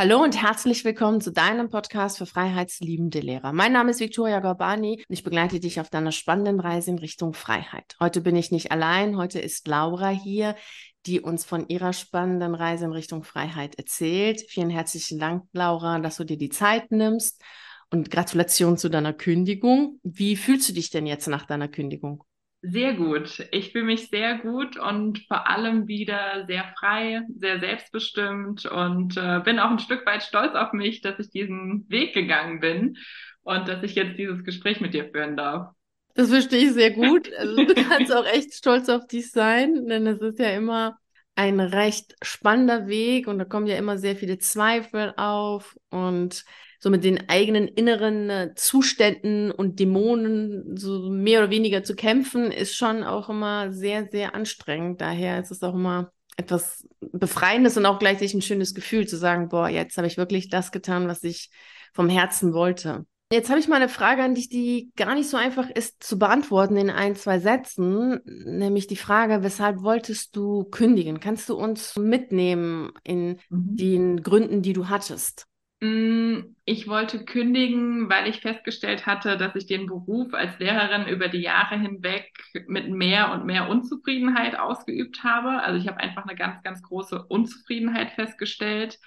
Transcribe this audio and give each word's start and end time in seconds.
Hallo 0.00 0.22
und 0.22 0.40
herzlich 0.40 0.82
willkommen 0.86 1.20
zu 1.20 1.30
deinem 1.30 1.68
Podcast 1.68 2.16
für 2.16 2.24
freiheitsliebende 2.24 3.20
Lehrer. 3.20 3.52
Mein 3.52 3.74
Name 3.74 3.90
ist 3.90 4.00
Victoria 4.00 4.40
Gorbani 4.40 5.04
und 5.06 5.14
ich 5.14 5.24
begleite 5.24 5.60
dich 5.60 5.78
auf 5.78 5.90
deiner 5.90 6.10
spannenden 6.10 6.58
Reise 6.58 6.92
in 6.92 6.98
Richtung 6.98 7.34
Freiheit. 7.34 7.96
Heute 8.00 8.22
bin 8.22 8.34
ich 8.34 8.50
nicht 8.50 8.72
allein, 8.72 9.18
heute 9.18 9.40
ist 9.40 9.68
Laura 9.68 10.08
hier, 10.08 10.56
die 11.04 11.20
uns 11.20 11.44
von 11.44 11.68
ihrer 11.68 11.92
spannenden 11.92 12.54
Reise 12.54 12.86
in 12.86 12.92
Richtung 12.92 13.24
Freiheit 13.24 13.74
erzählt. 13.74 14.40
Vielen 14.48 14.70
herzlichen 14.70 15.18
Dank, 15.18 15.44
Laura, 15.52 15.98
dass 15.98 16.16
du 16.16 16.24
dir 16.24 16.38
die 16.38 16.48
Zeit 16.48 16.90
nimmst 16.90 17.42
und 17.90 18.10
Gratulation 18.10 18.78
zu 18.78 18.88
deiner 18.88 19.12
Kündigung. 19.12 20.00
Wie 20.02 20.36
fühlst 20.36 20.66
du 20.70 20.72
dich 20.72 20.88
denn 20.88 21.04
jetzt 21.04 21.28
nach 21.28 21.44
deiner 21.44 21.68
Kündigung? 21.68 22.24
Sehr 22.62 22.92
gut. 22.92 23.46
Ich 23.52 23.72
fühle 23.72 23.86
mich 23.86 24.08
sehr 24.08 24.36
gut 24.38 24.76
und 24.76 25.20
vor 25.28 25.48
allem 25.48 25.88
wieder 25.88 26.44
sehr 26.46 26.74
frei, 26.78 27.22
sehr 27.34 27.58
selbstbestimmt 27.58 28.66
und 28.66 29.16
äh, 29.16 29.40
bin 29.42 29.58
auch 29.58 29.70
ein 29.70 29.78
Stück 29.78 30.04
weit 30.04 30.22
stolz 30.22 30.54
auf 30.54 30.74
mich, 30.74 31.00
dass 31.00 31.18
ich 31.18 31.30
diesen 31.30 31.88
Weg 31.88 32.12
gegangen 32.12 32.60
bin 32.60 32.98
und 33.42 33.66
dass 33.66 33.82
ich 33.82 33.94
jetzt 33.94 34.18
dieses 34.18 34.44
Gespräch 34.44 34.82
mit 34.82 34.92
dir 34.92 35.10
führen 35.10 35.38
darf. 35.38 35.72
Das 36.14 36.28
verstehe 36.28 36.66
ich 36.66 36.72
sehr 36.72 36.90
gut. 36.90 37.32
Also 37.38 37.64
du 37.64 37.74
kannst 37.88 38.14
auch 38.14 38.26
echt 38.26 38.52
stolz 38.52 38.90
auf 38.90 39.06
dich 39.06 39.30
sein, 39.30 39.86
denn 39.86 40.06
es 40.06 40.20
ist 40.20 40.38
ja 40.38 40.50
immer 40.50 40.98
ein 41.36 41.60
recht 41.60 42.14
spannender 42.20 42.88
Weg 42.88 43.26
und 43.26 43.38
da 43.38 43.46
kommen 43.46 43.68
ja 43.68 43.76
immer 43.78 43.96
sehr 43.96 44.16
viele 44.16 44.38
Zweifel 44.38 45.14
auf 45.16 45.78
und 45.88 46.44
so 46.80 46.90
mit 46.90 47.04
den 47.04 47.28
eigenen 47.28 47.68
inneren 47.68 48.30
äh, 48.30 48.54
Zuständen 48.56 49.50
und 49.50 49.78
Dämonen 49.78 50.76
so 50.76 51.10
mehr 51.10 51.40
oder 51.40 51.50
weniger 51.50 51.84
zu 51.84 51.94
kämpfen, 51.94 52.50
ist 52.50 52.74
schon 52.74 53.04
auch 53.04 53.28
immer 53.28 53.70
sehr, 53.70 54.08
sehr 54.10 54.34
anstrengend. 54.34 55.00
Daher 55.00 55.38
ist 55.40 55.50
es 55.50 55.62
auch 55.62 55.74
immer 55.74 56.10
etwas 56.38 56.88
Befreiendes 57.12 57.76
und 57.76 57.84
auch 57.84 57.98
gleichzeitig 57.98 58.34
ein 58.34 58.42
schönes 58.42 58.74
Gefühl 58.74 59.06
zu 59.06 59.18
sagen, 59.18 59.50
boah, 59.50 59.68
jetzt 59.68 59.98
habe 59.98 60.06
ich 60.06 60.16
wirklich 60.16 60.48
das 60.48 60.72
getan, 60.72 61.06
was 61.06 61.22
ich 61.22 61.50
vom 61.92 62.08
Herzen 62.08 62.54
wollte. 62.54 63.04
Jetzt 63.32 63.48
habe 63.48 63.60
ich 63.60 63.68
mal 63.68 63.76
eine 63.76 63.88
Frage 63.88 64.24
an 64.24 64.34
dich, 64.34 64.48
die 64.48 64.90
gar 64.96 65.14
nicht 65.14 65.28
so 65.28 65.36
einfach 65.36 65.70
ist 65.70 66.02
zu 66.02 66.18
beantworten 66.18 66.76
in 66.76 66.90
ein, 66.90 67.14
zwei 67.14 67.38
Sätzen, 67.38 68.20
nämlich 68.24 68.88
die 68.88 68.96
Frage, 68.96 69.44
weshalb 69.44 69.82
wolltest 69.82 70.34
du 70.34 70.64
kündigen? 70.64 71.20
Kannst 71.20 71.48
du 71.48 71.54
uns 71.54 71.94
mitnehmen 71.94 72.90
in 73.04 73.38
mhm. 73.48 73.76
den 73.76 74.22
Gründen, 74.24 74.62
die 74.62 74.72
du 74.72 74.88
hattest? 74.88 75.46
Mm, 75.82 76.56
ich 76.66 76.88
wollte 76.88 77.24
kündigen, 77.24 78.10
weil 78.10 78.28
ich 78.28 78.40
festgestellt 78.40 79.06
hatte, 79.06 79.38
dass 79.38 79.56
ich 79.56 79.66
den 79.66 79.86
Beruf 79.86 80.34
als 80.34 80.58
Lehrerin 80.58 81.08
über 81.08 81.28
die 81.28 81.40
Jahre 81.40 81.78
hinweg 81.78 82.30
mit 82.66 82.90
mehr 82.90 83.32
und 83.32 83.46
mehr 83.46 83.68
Unzufriedenheit 83.68 84.58
ausgeübt 84.58 85.24
habe. 85.24 85.62
Also 85.62 85.80
ich 85.80 85.88
habe 85.88 85.98
einfach 86.00 86.24
eine 86.24 86.36
ganz, 86.36 86.62
ganz 86.62 86.82
große 86.82 87.24
Unzufriedenheit 87.26 88.10
festgestellt. 88.12 88.98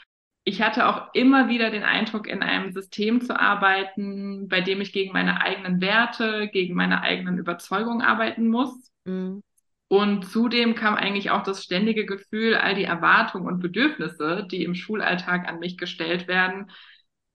Ich 0.46 0.62
hatte 0.62 0.88
auch 0.88 1.14
immer 1.14 1.48
wieder 1.48 1.70
den 1.70 1.84
Eindruck, 1.84 2.28
in 2.28 2.42
einem 2.42 2.74
System 2.74 3.22
zu 3.22 3.40
arbeiten, 3.40 4.50
bei 4.50 4.60
dem 4.62 4.82
ich 4.82 4.92
gegen 4.92 5.14
meine 5.14 5.42
eigenen 5.42 5.80
Werte, 5.80 6.50
gegen 6.52 6.74
meine 6.74 7.02
eigenen 7.02 7.38
Überzeugungen 7.38 8.02
arbeiten 8.02 8.48
muss. 8.48 8.92
Mhm. 9.06 9.44
Und 9.94 10.26
zudem 10.26 10.74
kam 10.74 10.96
eigentlich 10.96 11.30
auch 11.30 11.44
das 11.44 11.64
ständige 11.64 12.08
Gefühl, 12.08 12.56
all 12.56 12.74
die 12.74 12.84
Erwartungen 12.84 13.46
und 13.46 13.60
Bedürfnisse, 13.60 14.48
die 14.50 14.64
im 14.64 14.74
Schulalltag 14.74 15.48
an 15.48 15.60
mich 15.60 15.78
gestellt 15.78 16.28
werden, 16.28 16.72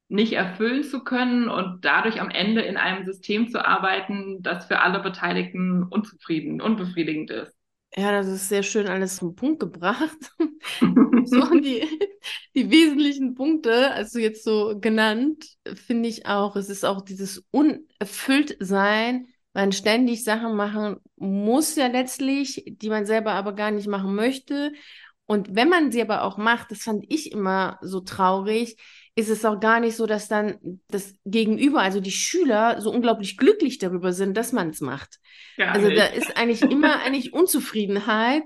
nicht 0.08 0.32
erfüllen 0.32 0.82
zu 0.82 1.04
können 1.04 1.48
und 1.48 1.84
dadurch 1.84 2.20
am 2.20 2.30
Ende 2.30 2.62
in 2.62 2.76
einem 2.76 3.04
System 3.04 3.48
zu 3.48 3.64
arbeiten, 3.64 4.42
das 4.42 4.66
für 4.66 4.80
alle 4.80 4.98
Beteiligten 4.98 5.84
unzufrieden, 5.84 6.60
unbefriedigend 6.60 7.30
ist. 7.30 7.54
Ja, 7.94 8.10
das 8.10 8.26
ist 8.26 8.48
sehr 8.48 8.64
schön 8.64 8.88
alles 8.88 9.18
zum 9.18 9.36
Punkt 9.36 9.60
gebracht. 9.60 10.18
so 11.26 11.60
die, 11.60 11.84
die 12.56 12.72
wesentlichen 12.72 13.36
Punkte, 13.36 13.92
also 13.92 14.18
jetzt 14.18 14.42
so 14.42 14.80
genannt, 14.80 15.46
finde 15.86 16.08
ich 16.08 16.26
auch, 16.26 16.56
es 16.56 16.70
ist 16.70 16.84
auch 16.84 17.02
dieses 17.02 17.46
Unerfülltsein 17.52 19.28
man 19.58 19.72
ständig 19.72 20.22
Sachen 20.22 20.54
machen 20.54 21.00
muss 21.16 21.74
ja 21.74 21.88
letztlich, 21.88 22.62
die 22.64 22.88
man 22.88 23.06
selber 23.06 23.32
aber 23.32 23.54
gar 23.54 23.72
nicht 23.72 23.88
machen 23.88 24.14
möchte. 24.14 24.72
Und 25.26 25.56
wenn 25.56 25.68
man 25.68 25.90
sie 25.90 26.00
aber 26.00 26.22
auch 26.22 26.36
macht, 26.38 26.70
das 26.70 26.82
fand 26.82 27.04
ich 27.08 27.32
immer 27.32 27.76
so 27.82 27.98
traurig, 27.98 28.76
ist 29.16 29.28
es 29.28 29.44
auch 29.44 29.58
gar 29.58 29.80
nicht 29.80 29.96
so, 29.96 30.06
dass 30.06 30.28
dann 30.28 30.80
das 30.88 31.16
Gegenüber, 31.24 31.82
also 31.82 31.98
die 31.98 32.12
Schüler, 32.12 32.80
so 32.80 32.92
unglaublich 32.92 33.36
glücklich 33.36 33.78
darüber 33.78 34.12
sind, 34.12 34.36
dass 34.36 34.52
man 34.52 34.70
es 34.70 34.80
macht. 34.80 35.18
Gar 35.56 35.74
also 35.74 35.90
da 35.90 36.04
ist 36.04 36.36
eigentlich 36.36 36.62
immer 36.62 37.02
eigentlich 37.02 37.32
Unzufriedenheit, 37.32 38.44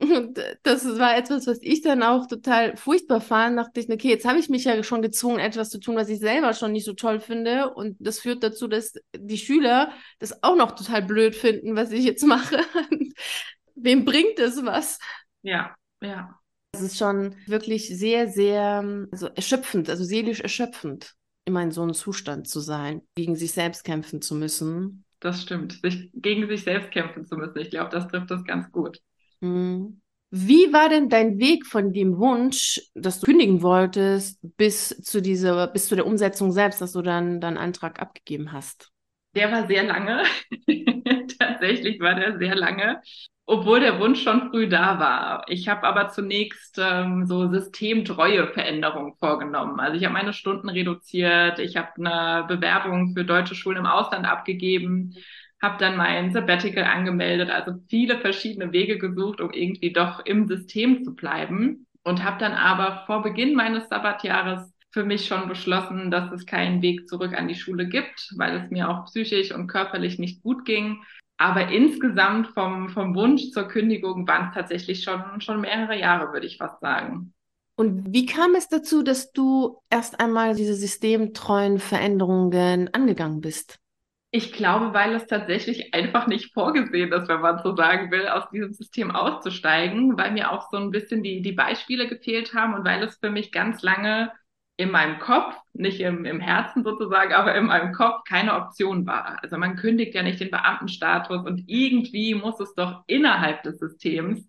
und 0.00 0.38
das 0.62 0.84
war 0.98 1.16
etwas, 1.16 1.46
was 1.46 1.58
ich 1.60 1.82
dann 1.82 2.02
auch 2.02 2.26
total 2.26 2.76
furchtbar 2.76 3.20
fand. 3.20 3.58
Dachte 3.58 3.80
ich, 3.80 3.90
okay, 3.90 4.08
jetzt 4.08 4.24
habe 4.24 4.38
ich 4.38 4.48
mich 4.48 4.64
ja 4.64 4.80
schon 4.84 5.02
gezwungen, 5.02 5.40
etwas 5.40 5.70
zu 5.70 5.80
tun, 5.80 5.96
was 5.96 6.08
ich 6.08 6.20
selber 6.20 6.54
schon 6.54 6.72
nicht 6.72 6.84
so 6.84 6.92
toll 6.92 7.18
finde. 7.18 7.74
Und 7.74 7.96
das 7.98 8.20
führt 8.20 8.44
dazu, 8.44 8.68
dass 8.68 8.94
die 9.16 9.38
Schüler 9.38 9.92
das 10.20 10.42
auch 10.44 10.56
noch 10.56 10.72
total 10.72 11.02
blöd 11.02 11.34
finden, 11.34 11.74
was 11.74 11.90
ich 11.90 12.04
jetzt 12.04 12.24
mache. 12.24 12.60
Wem 13.74 14.04
bringt 14.04 14.38
es 14.38 14.64
was? 14.64 14.98
Ja, 15.42 15.74
ja. 16.00 16.38
Das 16.72 16.82
ist 16.82 16.98
schon 16.98 17.34
wirklich 17.46 17.88
sehr, 17.88 18.28
sehr 18.28 19.06
also 19.10 19.26
erschöpfend, 19.28 19.88
also 19.90 20.04
seelisch 20.04 20.40
erschöpfend, 20.40 21.14
immer 21.44 21.62
in 21.62 21.72
so 21.72 21.82
einem 21.82 21.94
Zustand 21.94 22.46
zu 22.46 22.60
sein, 22.60 23.02
gegen 23.16 23.36
sich 23.36 23.52
selbst 23.52 23.84
kämpfen 23.84 24.20
zu 24.20 24.34
müssen. 24.34 25.04
Das 25.20 25.42
stimmt, 25.42 25.80
sich 25.82 26.10
gegen 26.14 26.46
sich 26.46 26.62
selbst 26.62 26.92
kämpfen 26.92 27.24
zu 27.24 27.36
müssen. 27.36 27.58
Ich 27.58 27.70
glaube, 27.70 27.90
das 27.90 28.06
trifft 28.06 28.30
das 28.30 28.44
ganz 28.44 28.70
gut. 28.70 29.00
Mhm. 29.40 30.00
Wie 30.30 30.72
war 30.74 30.90
denn 30.90 31.08
dein 31.08 31.38
Weg 31.38 31.64
von 31.64 31.92
dem 31.92 32.18
Wunsch, 32.18 32.80
dass 32.94 33.20
du 33.20 33.26
kündigen 33.26 33.62
wolltest, 33.62 34.38
bis 34.58 34.88
zu 34.88 35.22
dieser, 35.22 35.68
bis 35.68 35.88
zu 35.88 35.96
der 35.96 36.06
Umsetzung 36.06 36.52
selbst, 36.52 36.82
dass 36.82 36.92
du 36.92 37.00
dann 37.00 37.40
deinen 37.40 37.56
Antrag 37.56 38.00
abgegeben 38.00 38.52
hast? 38.52 38.90
Der 39.34 39.50
war 39.50 39.66
sehr 39.66 39.84
lange. 39.84 40.24
Tatsächlich 41.38 42.00
war 42.00 42.14
der 42.14 42.38
sehr 42.38 42.56
lange, 42.56 43.00
obwohl 43.46 43.80
der 43.80 43.98
Wunsch 44.00 44.22
schon 44.22 44.50
früh 44.50 44.68
da 44.68 44.98
war. 44.98 45.44
Ich 45.48 45.68
habe 45.68 45.84
aber 45.84 46.10
zunächst 46.10 46.78
ähm, 46.78 47.24
so 47.24 47.48
systemtreue 47.50 48.48
Veränderungen 48.48 49.14
vorgenommen. 49.18 49.80
Also 49.80 49.96
ich 49.96 50.04
habe 50.04 50.12
meine 50.12 50.34
Stunden 50.34 50.68
reduziert, 50.68 51.58
ich 51.58 51.76
habe 51.76 51.88
eine 51.96 52.44
Bewerbung 52.48 53.14
für 53.14 53.24
deutsche 53.24 53.54
Schulen 53.54 53.78
im 53.78 53.86
Ausland 53.86 54.26
abgegeben, 54.26 55.14
habe 55.60 55.76
dann 55.78 55.96
mein 55.96 56.32
Sabbatical 56.32 56.84
angemeldet, 56.84 57.50
also 57.50 57.72
viele 57.88 58.18
verschiedene 58.18 58.72
Wege 58.72 58.98
gesucht, 58.98 59.40
um 59.40 59.50
irgendwie 59.50 59.92
doch 59.92 60.24
im 60.24 60.46
System 60.46 61.04
zu 61.04 61.14
bleiben 61.14 61.86
und 62.04 62.24
habe 62.24 62.38
dann 62.38 62.52
aber 62.52 63.04
vor 63.06 63.22
Beginn 63.22 63.54
meines 63.54 63.88
Sabbatjahres 63.88 64.72
für 64.90 65.04
mich 65.04 65.26
schon 65.26 65.48
beschlossen, 65.48 66.10
dass 66.10 66.32
es 66.32 66.46
keinen 66.46 66.80
Weg 66.80 67.08
zurück 67.08 67.34
an 67.36 67.48
die 67.48 67.54
Schule 67.54 67.86
gibt, 67.86 68.32
weil 68.36 68.56
es 68.56 68.70
mir 68.70 68.88
auch 68.88 69.04
psychisch 69.06 69.52
und 69.52 69.66
körperlich 69.66 70.18
nicht 70.18 70.42
gut 70.42 70.64
ging. 70.64 71.02
Aber 71.36 71.68
insgesamt 71.68 72.48
vom, 72.48 72.88
vom 72.88 73.14
Wunsch 73.14 73.50
zur 73.50 73.68
Kündigung 73.68 74.26
waren 74.26 74.48
es 74.48 74.54
tatsächlich 74.54 75.04
schon, 75.04 75.40
schon 75.40 75.60
mehrere 75.60 75.98
Jahre, 75.98 76.32
würde 76.32 76.46
ich 76.46 76.56
fast 76.56 76.80
sagen. 76.80 77.32
Und 77.76 78.12
wie 78.12 78.26
kam 78.26 78.56
es 78.56 78.68
dazu, 78.68 79.04
dass 79.04 79.30
du 79.30 79.78
erst 79.88 80.18
einmal 80.18 80.56
diese 80.56 80.74
systemtreuen 80.74 81.78
Veränderungen 81.78 82.92
angegangen 82.92 83.40
bist? 83.40 83.78
Ich 84.30 84.52
glaube, 84.52 84.92
weil 84.92 85.14
es 85.14 85.26
tatsächlich 85.26 85.94
einfach 85.94 86.26
nicht 86.26 86.52
vorgesehen 86.52 87.12
ist, 87.12 87.28
wenn 87.28 87.40
man 87.40 87.62
so 87.62 87.74
sagen 87.74 88.10
will, 88.10 88.28
aus 88.28 88.50
diesem 88.50 88.72
System 88.74 89.10
auszusteigen, 89.10 90.18
weil 90.18 90.32
mir 90.32 90.52
auch 90.52 90.68
so 90.70 90.76
ein 90.76 90.90
bisschen 90.90 91.22
die, 91.22 91.40
die 91.40 91.52
Beispiele 91.52 92.08
gefehlt 92.08 92.52
haben 92.52 92.74
und 92.74 92.84
weil 92.84 93.02
es 93.02 93.16
für 93.16 93.30
mich 93.30 93.52
ganz 93.52 93.80
lange 93.82 94.30
in 94.76 94.90
meinem 94.90 95.18
Kopf, 95.18 95.56
nicht 95.72 96.00
im, 96.00 96.24
im 96.26 96.40
Herzen 96.40 96.84
sozusagen, 96.84 97.32
aber 97.32 97.54
in 97.54 97.66
meinem 97.66 97.92
Kopf 97.92 98.22
keine 98.28 98.54
Option 98.54 99.06
war. 99.06 99.42
Also 99.42 99.56
man 99.56 99.76
kündigt 99.76 100.14
ja 100.14 100.22
nicht 100.22 100.40
den 100.40 100.50
Beamtenstatus 100.50 101.44
und 101.46 101.64
irgendwie 101.66 102.34
muss 102.34 102.60
es 102.60 102.74
doch 102.74 103.04
innerhalb 103.06 103.62
des 103.62 103.78
Systems 103.78 104.46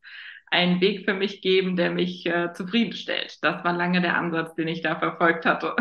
einen 0.52 0.82
Weg 0.82 1.06
für 1.06 1.14
mich 1.14 1.42
geben, 1.42 1.78
der 1.78 1.92
mich 1.92 2.26
äh, 2.26 2.52
zufriedenstellt. 2.54 3.38
Das 3.42 3.64
war 3.64 3.74
lange 3.74 4.02
der 4.02 4.18
Ansatz, 4.18 4.54
den 4.56 4.68
ich 4.68 4.82
da 4.82 5.00
verfolgt 5.00 5.46
hatte. 5.46 5.76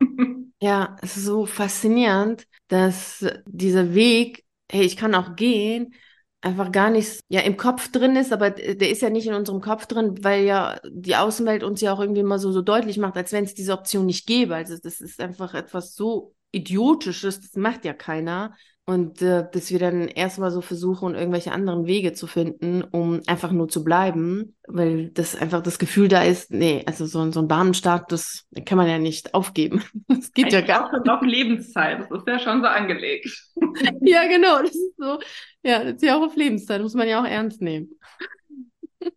Ja, 0.60 0.96
es 1.02 1.16
ist 1.16 1.24
so 1.24 1.44
faszinierend, 1.46 2.46
dass 2.72 3.24
dieser 3.46 3.94
Weg, 3.94 4.44
hey, 4.70 4.82
ich 4.84 4.96
kann 4.96 5.14
auch 5.14 5.36
gehen, 5.36 5.94
einfach 6.40 6.72
gar 6.72 6.90
nicht 6.90 7.20
ja 7.28 7.40
im 7.40 7.56
Kopf 7.56 7.90
drin 7.92 8.16
ist, 8.16 8.32
aber 8.32 8.50
der 8.50 8.90
ist 8.90 9.02
ja 9.02 9.10
nicht 9.10 9.26
in 9.26 9.34
unserem 9.34 9.60
Kopf 9.60 9.86
drin, 9.86 10.16
weil 10.22 10.44
ja 10.44 10.80
die 10.90 11.14
Außenwelt 11.16 11.62
uns 11.62 11.80
ja 11.80 11.92
auch 11.92 12.00
irgendwie 12.00 12.22
mal 12.24 12.38
so 12.38 12.50
so 12.50 12.62
deutlich 12.62 12.98
macht, 12.98 13.16
als 13.16 13.32
wenn 13.32 13.44
es 13.44 13.54
diese 13.54 13.72
Option 13.74 14.06
nicht 14.06 14.26
gäbe. 14.26 14.56
Also 14.56 14.76
das 14.82 15.00
ist 15.00 15.20
einfach 15.20 15.54
etwas 15.54 15.94
so 15.94 16.34
idiotisches, 16.50 17.40
das 17.40 17.54
macht 17.54 17.84
ja 17.84 17.94
keiner. 17.94 18.54
Und 18.84 19.22
äh, 19.22 19.44
dass 19.52 19.70
wir 19.70 19.78
dann 19.78 20.08
erstmal 20.08 20.50
so 20.50 20.60
versuchen, 20.60 21.14
irgendwelche 21.14 21.52
anderen 21.52 21.86
Wege 21.86 22.14
zu 22.14 22.26
finden, 22.26 22.82
um 22.82 23.20
einfach 23.28 23.52
nur 23.52 23.68
zu 23.68 23.84
bleiben, 23.84 24.56
weil 24.66 25.10
das 25.10 25.36
einfach 25.36 25.62
das 25.62 25.78
Gefühl 25.78 26.08
da 26.08 26.24
ist, 26.24 26.50
nee, 26.50 26.82
also 26.84 27.06
so, 27.06 27.30
so 27.30 27.40
ein 27.40 27.46
Barmenstatus 27.46 28.44
kann 28.66 28.78
man 28.78 28.88
ja 28.88 28.98
nicht 28.98 29.34
aufgeben. 29.34 29.84
Das 30.08 30.32
geht 30.32 30.46
Eigentlich 30.46 30.68
ja 30.68 30.80
gar 30.80 30.98
nicht. 30.98 31.08
Auf 31.08 31.22
Lebenszeit, 31.22 32.00
das 32.10 32.18
ist 32.18 32.28
ja 32.28 32.38
schon 32.38 32.60
so 32.60 32.66
angelegt. 32.66 33.28
ja, 34.00 34.26
genau, 34.26 34.60
das 34.60 34.74
ist 34.74 34.96
so, 34.96 35.18
ja, 35.62 35.84
das 35.84 35.94
ist 35.94 36.02
ja 36.02 36.16
auch 36.16 36.22
auf 36.22 36.36
Lebenszeit, 36.36 36.82
muss 36.82 36.94
man 36.94 37.08
ja 37.08 37.20
auch 37.20 37.26
ernst 37.26 37.62
nehmen. 37.62 37.90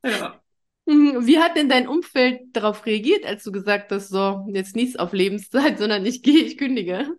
Ja. 0.04 0.40
Mhm. 0.86 1.26
Wie 1.26 1.40
hat 1.40 1.58
denn 1.58 1.70
dein 1.70 1.88
Umfeld 1.88 2.42
darauf 2.54 2.86
reagiert, 2.86 3.26
als 3.26 3.44
du 3.44 3.52
gesagt 3.52 3.92
hast, 3.92 4.10
so, 4.10 4.46
jetzt 4.50 4.76
nichts 4.76 4.96
auf 4.96 5.14
Lebenszeit, 5.14 5.80
sondern 5.80 6.06
ich 6.06 6.22
gehe, 6.22 6.44
ich 6.44 6.58
kündige? 6.58 7.16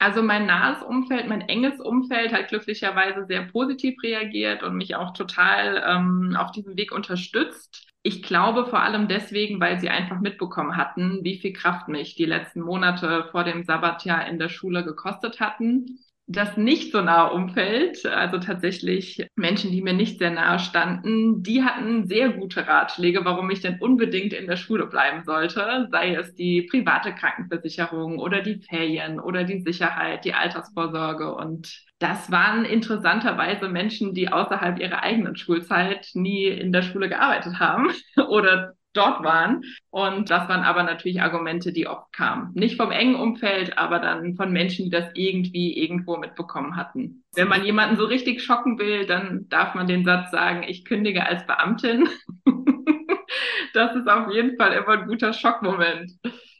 Also 0.00 0.22
mein 0.22 0.46
nahes 0.46 0.82
Umfeld, 0.82 1.28
mein 1.28 1.42
enges 1.42 1.78
Umfeld 1.78 2.32
hat 2.32 2.48
glücklicherweise 2.48 3.26
sehr 3.26 3.42
positiv 3.42 4.02
reagiert 4.02 4.62
und 4.62 4.76
mich 4.76 4.96
auch 4.96 5.12
total 5.12 5.84
ähm, 5.86 6.36
auf 6.36 6.52
diesem 6.52 6.76
Weg 6.78 6.90
unterstützt. 6.92 7.86
Ich 8.02 8.22
glaube 8.22 8.64
vor 8.64 8.80
allem 8.80 9.08
deswegen, 9.08 9.60
weil 9.60 9.78
sie 9.78 9.90
einfach 9.90 10.18
mitbekommen 10.20 10.78
hatten, 10.78 11.20
wie 11.22 11.38
viel 11.38 11.52
Kraft 11.52 11.88
mich 11.88 12.14
die 12.14 12.24
letzten 12.24 12.62
Monate 12.62 13.28
vor 13.30 13.44
dem 13.44 13.62
Sabbatjahr 13.62 14.26
in 14.26 14.38
der 14.38 14.48
Schule 14.48 14.84
gekostet 14.84 15.38
hatten 15.38 15.98
das 16.30 16.56
nicht 16.56 16.92
so 16.92 17.00
nahe 17.00 17.32
Umfeld, 17.32 18.06
also 18.06 18.38
tatsächlich 18.38 19.26
Menschen, 19.34 19.72
die 19.72 19.82
mir 19.82 19.94
nicht 19.94 20.18
sehr 20.18 20.30
nahe 20.30 20.60
standen, 20.60 21.42
die 21.42 21.64
hatten 21.64 22.06
sehr 22.06 22.30
gute 22.30 22.66
Ratschläge, 22.66 23.24
warum 23.24 23.50
ich 23.50 23.60
denn 23.60 23.80
unbedingt 23.80 24.32
in 24.32 24.46
der 24.46 24.56
Schule 24.56 24.86
bleiben 24.86 25.24
sollte, 25.24 25.88
sei 25.90 26.14
es 26.14 26.34
die 26.34 26.62
private 26.62 27.14
Krankenversicherung 27.14 28.18
oder 28.18 28.42
die 28.42 28.60
Ferien 28.60 29.18
oder 29.18 29.42
die 29.42 29.60
Sicherheit, 29.60 30.24
die 30.24 30.34
Altersvorsorge. 30.34 31.34
Und 31.34 31.84
das 31.98 32.30
waren 32.30 32.64
interessanterweise 32.64 33.68
Menschen, 33.68 34.14
die 34.14 34.32
außerhalb 34.32 34.78
ihrer 34.78 35.02
eigenen 35.02 35.34
Schulzeit 35.36 36.10
nie 36.14 36.46
in 36.46 36.70
der 36.70 36.82
Schule 36.82 37.08
gearbeitet 37.08 37.58
haben 37.58 37.88
oder 38.28 38.74
dort 38.92 39.22
waren. 39.22 39.62
Und 39.90 40.30
das 40.30 40.48
waren 40.48 40.62
aber 40.62 40.82
natürlich 40.82 41.20
Argumente, 41.20 41.72
die 41.72 41.86
oft 41.86 42.12
kamen. 42.12 42.50
Nicht 42.54 42.76
vom 42.76 42.90
engen 42.90 43.16
Umfeld, 43.16 43.78
aber 43.78 43.98
dann 43.98 44.34
von 44.36 44.52
Menschen, 44.52 44.86
die 44.86 44.90
das 44.90 45.06
irgendwie 45.14 45.76
irgendwo 45.78 46.16
mitbekommen 46.16 46.76
hatten. 46.76 47.24
Wenn 47.34 47.48
man 47.48 47.64
jemanden 47.64 47.96
so 47.96 48.04
richtig 48.04 48.42
schocken 48.42 48.78
will, 48.78 49.06
dann 49.06 49.48
darf 49.48 49.74
man 49.74 49.86
den 49.86 50.04
Satz 50.04 50.30
sagen, 50.30 50.64
ich 50.66 50.84
kündige 50.84 51.26
als 51.26 51.46
Beamtin. 51.46 52.08
das 53.74 53.94
ist 53.94 54.08
auf 54.08 54.32
jeden 54.32 54.56
Fall 54.56 54.72
immer 54.72 55.00
ein 55.00 55.06
guter 55.06 55.32
Schockmoment. 55.32 56.12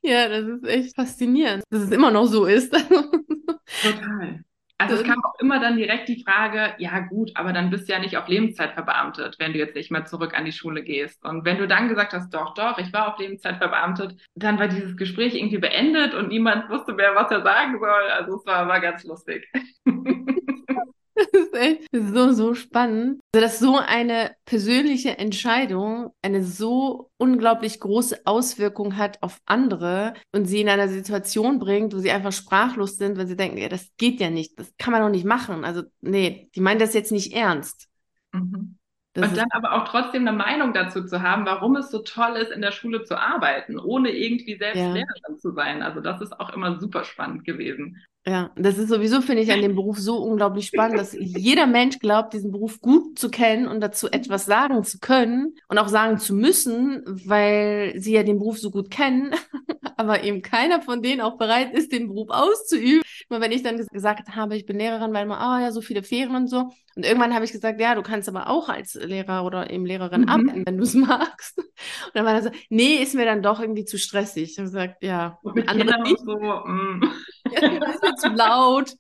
Ja, 0.03 0.29
das 0.29 0.47
ist 0.47 0.67
echt 0.67 0.97
faszinierend, 0.97 1.63
dass 1.71 1.83
es 1.83 1.91
immer 1.91 2.11
noch 2.11 2.27
so 2.27 2.47
ist. 2.47 2.73
Total. 3.83 4.45
Also 4.81 4.95
es 4.95 5.05
kam 5.05 5.23
auch 5.23 5.39
immer 5.41 5.61
dann 5.61 5.77
direkt 5.77 6.09
die 6.09 6.25
Frage, 6.25 6.75
ja 6.79 7.01
gut, 7.01 7.33
aber 7.35 7.53
dann 7.53 7.69
bist 7.69 7.87
du 7.87 7.93
ja 7.93 7.99
nicht 7.99 8.17
auf 8.17 8.29
Lebenszeit 8.29 8.73
verbeamtet, 8.73 9.37
wenn 9.39 9.53
du 9.53 9.59
jetzt 9.59 9.75
nicht 9.75 9.91
mehr 9.91 10.07
zurück 10.07 10.35
an 10.35 10.47
die 10.47 10.53
Schule 10.53 10.83
gehst. 10.83 11.23
Und 11.23 11.45
wenn 11.45 11.59
du 11.59 11.69
dann 11.69 11.89
gesagt 11.89 12.15
hast, 12.15 12.33
doch, 12.33 12.55
doch, 12.55 12.79
ich 12.79 12.91
war 12.91 13.13
auf 13.13 13.19
Lebenszeit 13.19 13.59
verbeamtet, 13.59 14.17
dann 14.35 14.59
war 14.59 14.69
dieses 14.69 14.97
Gespräch 14.97 15.35
irgendwie 15.35 15.59
beendet 15.59 16.15
und 16.15 16.29
niemand 16.29 16.71
wusste 16.71 16.95
mehr, 16.95 17.15
was 17.15 17.31
er 17.31 17.43
sagen 17.43 17.79
soll. 17.79 18.11
Also 18.11 18.37
es 18.37 18.47
war, 18.47 18.69
war 18.69 18.81
ganz 18.81 19.05
lustig. 19.05 19.47
Das 21.33 21.43
ist 21.43 21.55
echt 21.55 21.87
so, 21.93 22.33
so 22.33 22.55
spannend. 22.55 23.21
Also, 23.35 23.45
dass 23.45 23.59
so 23.59 23.77
eine 23.77 24.35
persönliche 24.45 25.19
Entscheidung 25.19 26.13
eine 26.23 26.43
so 26.43 27.11
unglaublich 27.19 27.81
große 27.81 28.21
Auswirkung 28.25 28.97
hat 28.97 29.23
auf 29.23 29.41
andere 29.47 30.15
und 30.33 30.47
sie 30.47 30.61
in 30.61 30.69
einer 30.69 30.89
Situation 30.89 31.59
bringt, 31.59 31.95
wo 31.95 31.99
sie 31.99 32.11
einfach 32.11 32.33
sprachlos 32.33 32.97
sind, 32.97 33.19
weil 33.19 33.27
sie 33.27 33.37
denken, 33.37 33.59
ja, 33.59 33.69
das 33.69 33.89
geht 33.97 34.21
ja 34.21 34.31
nicht, 34.31 34.59
das 34.59 34.73
kann 34.79 34.93
man 34.93 35.03
doch 35.03 35.11
nicht 35.11 35.25
machen. 35.27 35.65
Also, 35.65 35.83
nee, 36.01 36.51
die 36.55 36.61
meinen 36.61 36.81
das 36.81 36.95
jetzt 36.95 37.13
nicht 37.13 37.33
ernst. 37.33 37.89
Mhm. 38.33 38.80
Und 39.17 39.37
dann 39.37 39.49
aber 39.51 39.73
auch 39.73 39.89
trotzdem 39.89 40.27
eine 40.27 40.37
Meinung 40.37 40.73
dazu 40.73 41.05
zu 41.05 41.21
haben, 41.21 41.45
warum 41.45 41.75
es 41.77 41.91
so 41.91 41.99
toll 41.99 42.37
ist, 42.37 42.53
in 42.53 42.61
der 42.61 42.71
Schule 42.71 43.03
zu 43.03 43.19
arbeiten, 43.19 43.79
ohne 43.79 44.11
irgendwie 44.11 44.57
selbst 44.57 44.79
ja. 44.79 44.93
Lehrerin 44.93 45.39
zu 45.39 45.53
sein. 45.53 45.83
Also 45.83 46.01
das 46.01 46.21
ist 46.21 46.39
auch 46.39 46.51
immer 46.51 46.79
super 46.79 47.03
spannend 47.05 47.45
gewesen. 47.45 48.01
Ja, 48.27 48.51
das 48.55 48.77
ist 48.77 48.91
sowieso, 48.91 49.23
finde 49.23 49.43
ich, 49.43 49.51
an 49.51 49.63
dem 49.63 49.75
Beruf 49.75 49.99
so 49.99 50.19
unglaublich 50.19 50.67
spannend, 50.67 50.99
dass 50.99 51.17
jeder 51.19 51.67
Mensch 51.67 51.99
glaubt, 51.99 52.35
diesen 52.35 52.53
Beruf 52.53 52.81
gut 52.81 53.19
zu 53.19 53.31
kennen 53.31 53.67
und 53.67 53.81
dazu 53.81 54.09
etwas 54.11 54.45
sagen 54.45 54.85
zu 54.85 54.99
können 54.99 55.55
und 55.69 55.79
auch 55.79 55.89
sagen 55.89 56.19
zu 56.19 56.35
müssen, 56.35 57.03
weil 57.07 57.95
sie 57.97 58.13
ja 58.13 58.23
den 58.23 58.39
Beruf 58.39 58.59
so 58.59 58.71
gut 58.71 58.91
kennen, 58.91 59.35
aber 60.01 60.25
eben 60.25 60.41
keiner 60.41 60.81
von 60.81 61.03
denen 61.03 61.21
auch 61.21 61.37
bereit 61.37 61.75
ist, 61.75 61.93
den 61.93 62.09
Beruf 62.09 62.31
auszuüben. 62.31 63.03
Nur 63.29 63.41
wenn 63.43 63.53
ich 63.53 63.63
dann 63.63 63.77
gesagt 63.77 64.35
habe, 64.35 64.57
ich 64.57 64.65
bin 64.65 64.79
Lehrerin, 64.79 65.13
weil 65.13 65.27
man, 65.27 65.39
ah 65.39 65.59
oh, 65.59 65.61
ja, 65.61 65.73
so 65.73 65.83
viele 65.83 66.03
Ferien 66.03 66.35
und 66.35 66.49
so. 66.49 66.71
Und 66.97 67.05
irgendwann 67.05 67.35
habe 67.35 67.45
ich 67.45 67.53
gesagt, 67.53 67.79
ja, 67.81 67.95
du 67.95 68.03
kannst 68.03 68.29
aber 68.29 68.49
auch 68.49 68.71
als 68.71 68.95
Lehrer 68.95 69.45
oder 69.45 69.71
eben 69.71 69.85
Lehrerin 69.85 70.23
mhm. 70.23 70.29
arbeiten, 70.29 70.63
wenn 70.67 70.79
du 70.79 70.85
es 70.85 70.95
magst. 70.95 71.59
Und 71.59 71.67
dann 72.15 72.25
war 72.25 72.33
er 72.33 72.43
so, 72.43 72.51
nee, 72.71 72.97
ist 72.97 73.15
mir 73.15 73.27
dann 73.27 73.43
doch 73.43 73.61
irgendwie 73.61 73.85
zu 73.85 73.99
stressig. 73.99 74.53
Ich 74.53 74.59
habe 74.59 74.69
gesagt, 74.69 75.03
ja, 75.03 75.39
mit 75.43 75.69
anderen 75.69 76.03
nicht. 76.03 76.19
So, 76.19 76.37
mm. 76.39 77.03
ja, 77.53 78.15
zu 78.17 78.29
laut. 78.29 78.95